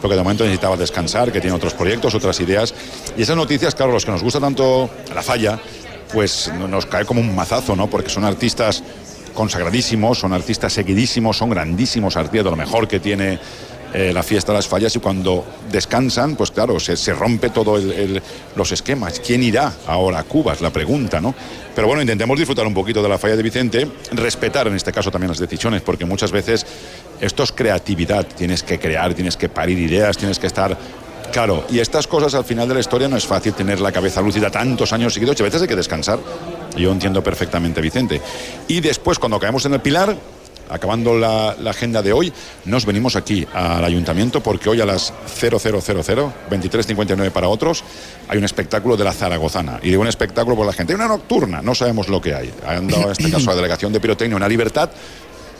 [0.01, 2.73] porque de momento necesitaba descansar, que tiene otros proyectos, otras ideas.
[3.15, 5.57] Y esas noticias, claro, los que nos gusta tanto la falla,
[6.11, 7.89] pues nos cae como un mazazo, ¿no?
[7.89, 8.83] Porque son artistas
[9.33, 13.39] consagradísimos, son artistas seguidísimos, son grandísimos artistas, de lo mejor que tiene
[13.93, 18.21] eh, la fiesta las fallas y cuando descansan, pues claro, se, se rompe todo el,
[18.55, 19.19] los esquemas.
[19.19, 20.53] ¿Quién irá ahora a Cuba?
[20.53, 21.35] Es la pregunta, ¿no?
[21.75, 25.11] Pero bueno, intentemos disfrutar un poquito de la falla de Vicente, respetar en este caso
[25.11, 26.65] también las decisiones, porque muchas veces
[27.21, 30.77] esto es creatividad, tienes que crear, tienes que parir ideas, tienes que estar
[31.33, 34.21] Claro, y estas cosas al final de la historia no es fácil tener la cabeza
[34.21, 36.19] lúcida tantos años seguidos, a veces hay que descansar.
[36.77, 38.21] Yo entiendo perfectamente, Vicente.
[38.67, 40.15] Y después, cuando caemos en el pilar,
[40.69, 42.31] acabando la, agenda de hoy,
[42.65, 47.83] nos venimos aquí al ayuntamiento porque hoy a las 0000, 23.59 para otros,
[48.27, 49.79] hay un espectáculo de la Zaragozana.
[49.81, 52.53] Y digo un espectáculo por la gente, hay una nocturna, no sabemos lo que hay.
[52.65, 54.89] Han dado en este caso la delegación de pirotecnia una libertad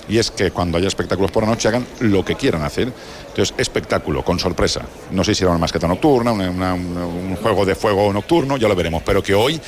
[0.08, 2.92] y es que cuando haya espectáculos por la noche hagan lo que quieran hacer.
[3.30, 4.82] Entonces, espectáculo, con sorpresa.
[5.12, 9.02] No sé si será una masqueta nocturna, un juego de fuego nocturno, ya lo veremos.
[9.04, 9.60] Pero que hoy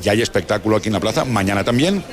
[0.00, 2.04] ya hay espectáculo aquí en la plaza, mañana también,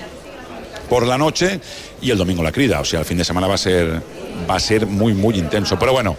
[0.85, 1.59] por la noche
[2.01, 2.79] y el domingo la crida.
[2.79, 4.01] O sea, el fin de semana va a ser,
[4.49, 5.77] va a ser muy, muy intenso.
[5.77, 6.17] Pero bueno,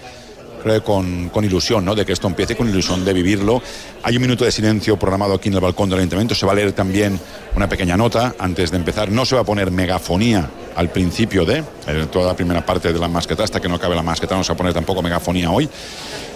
[0.63, 1.95] creo con, con, ilusión, ¿no?
[1.95, 3.63] De que esto empiece, con ilusión de vivirlo.
[4.03, 6.35] Hay un minuto de silencio programado aquí en el balcón del ayuntamiento.
[6.35, 7.19] Se va a leer también
[7.55, 9.11] una pequeña nota antes de empezar.
[9.11, 12.99] No se va a poner megafonía al principio de en toda la primera parte de
[12.99, 15.51] la masqueta, hasta que no acabe la masqueta, no se va a poner tampoco megafonía
[15.51, 15.69] hoy.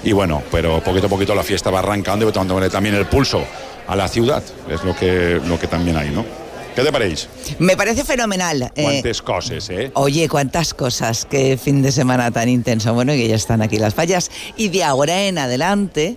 [0.02, 3.44] Y bueno, pero poquito a poquito la fiesta va arrancando y tomando también el pulso
[3.86, 4.42] a la ciudad.
[4.68, 6.24] Es lo que, lo que también hay, ¿no?
[6.80, 7.28] ¿Qué te parece?
[7.58, 8.72] Me parece fenomenal.
[8.74, 9.90] Cuántas eh, cosas, ¿eh?
[9.94, 11.26] Oye, cuántas cosas.
[11.28, 12.94] Qué fin de semana tan intenso.
[12.94, 14.30] Bueno, que ya están aquí las fallas.
[14.56, 16.16] Y de ahora en adelante,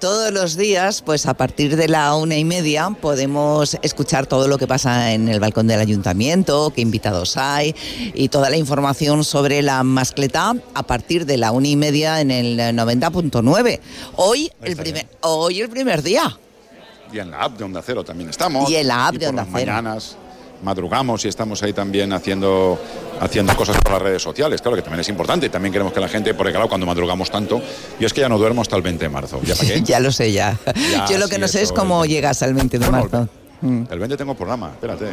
[0.00, 4.58] todos los días, pues a partir de la una y media, podemos escuchar todo lo
[4.58, 7.74] que pasa en el balcón del ayuntamiento, qué invitados hay
[8.12, 12.30] y toda la información sobre la mascleta a partir de la una y media en
[12.30, 13.80] el 90.9.
[14.16, 16.38] Hoy, el primer, hoy el primer día
[17.12, 18.70] y en la app de Onda Cero también estamos.
[18.70, 19.72] Y en la app y de Onda las Cero.
[19.72, 20.16] mañanas
[20.62, 22.78] madrugamos y estamos ahí también haciendo,
[23.20, 24.62] haciendo cosas por las redes sociales.
[24.62, 25.48] Claro que también es importante.
[25.48, 27.60] También queremos que la gente, porque claro, cuando madrugamos tanto,
[27.98, 29.40] yo es que ya no duermo hasta el 20 de marzo.
[29.42, 29.82] ¿Ya para qué?
[29.84, 30.56] ya lo sé, ya.
[30.90, 33.28] Ya, yo lo que sí, no sé es cómo llegas al 20 de marzo.
[33.60, 33.84] Mm.
[33.90, 35.06] El 20 tengo programa, espérate.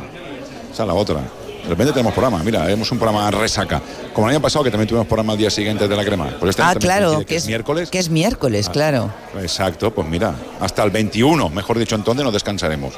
[0.72, 1.22] Esa es la otra.
[1.70, 3.80] El 20 tenemos programa, mira, hemos un programa resaca.
[4.14, 6.28] Como el año pasado que también tuvimos programa al día siguiente de la crema.
[6.40, 7.90] Pues este Ah, claro, que es miércoles.
[7.92, 8.72] Que es miércoles, Ah.
[8.72, 9.14] claro.
[9.40, 12.96] Exacto, pues mira, hasta el 21, mejor dicho, entonces no descansaremos.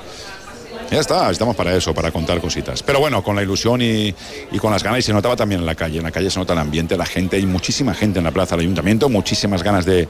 [0.90, 2.82] Ya está, estamos para eso, para contar cositas.
[2.84, 4.14] Pero bueno, con la ilusión y,
[4.52, 6.40] y con las ganas, y se notaba también en la calle, en la calle se
[6.40, 9.86] nota el ambiente, la gente, hay muchísima gente en la plaza del ayuntamiento, muchísimas ganas
[9.86, 10.08] de,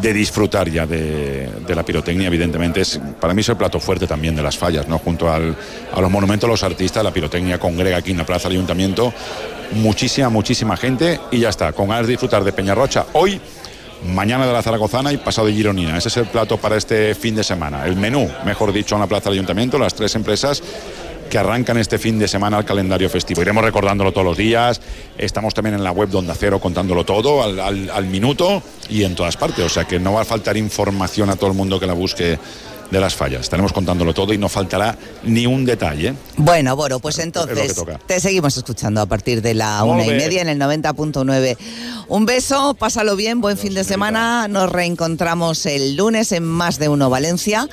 [0.00, 2.80] de disfrutar ya de, la pirotecnia, evidentemente.
[2.80, 4.98] Es, para mí es el plato fuerte también de las fallas, ¿no?
[4.98, 5.56] Junto al,
[5.92, 9.12] a los monumentos, los artistas, la pirotecnia congrega aquí en la plaza del ayuntamiento.
[9.72, 13.40] Muchísima, muchísima gente y ya está, con ganas de disfrutar de Peñarrocha hoy
[14.04, 15.96] mañana de la Zaragozana y pasado de Gironina.
[15.96, 17.86] Ese es el plato para este fin de semana.
[17.86, 20.62] El menú, mejor dicho, en la Plaza del Ayuntamiento, las tres empresas
[21.28, 23.42] que arrancan este fin de semana al calendario festivo.
[23.42, 24.80] Iremos recordándolo todos los días.
[25.16, 29.04] Estamos también en la web de Onda Cero contándolo todo al, al- al minuto y
[29.04, 29.64] en todas partes.
[29.64, 32.38] O sea que no va a faltar información a todo el mundo que la busque
[32.90, 33.42] de las fallas.
[33.42, 36.14] Estaremos contándolo todo y no faltará ni un detalle.
[36.38, 37.74] Bueno, bueno, pues entonces
[38.06, 41.58] te seguimos escuchando a partir de la una y media en el 90.9.
[42.08, 44.48] Un beso, pásalo bien, buen fin de semana.
[44.48, 47.68] Nos reencontramos el lunes en Más de Uno Valencia.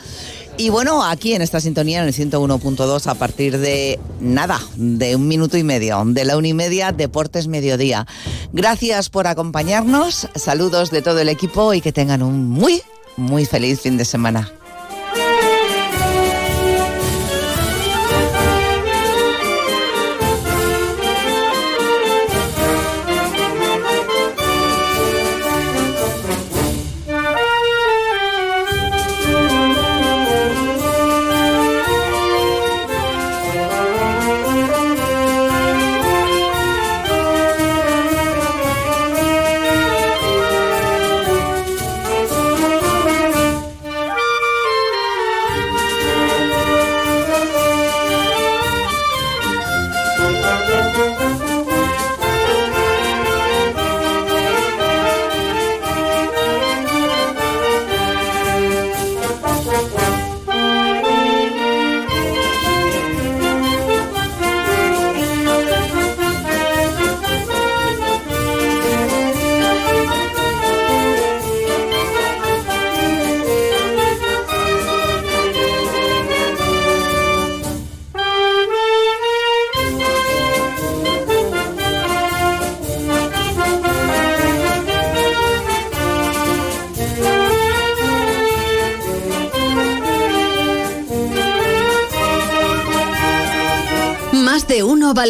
[0.57, 5.27] Y bueno, aquí en esta sintonía, en el 101.2, a partir de nada, de un
[5.27, 8.07] minuto y medio, de la una y media, Deportes Mediodía.
[8.53, 12.81] Gracias por acompañarnos, saludos de todo el equipo y que tengan un muy,
[13.17, 14.49] muy feliz fin de semana.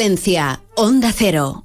[0.06, 1.65] Valencia, Onda Cero.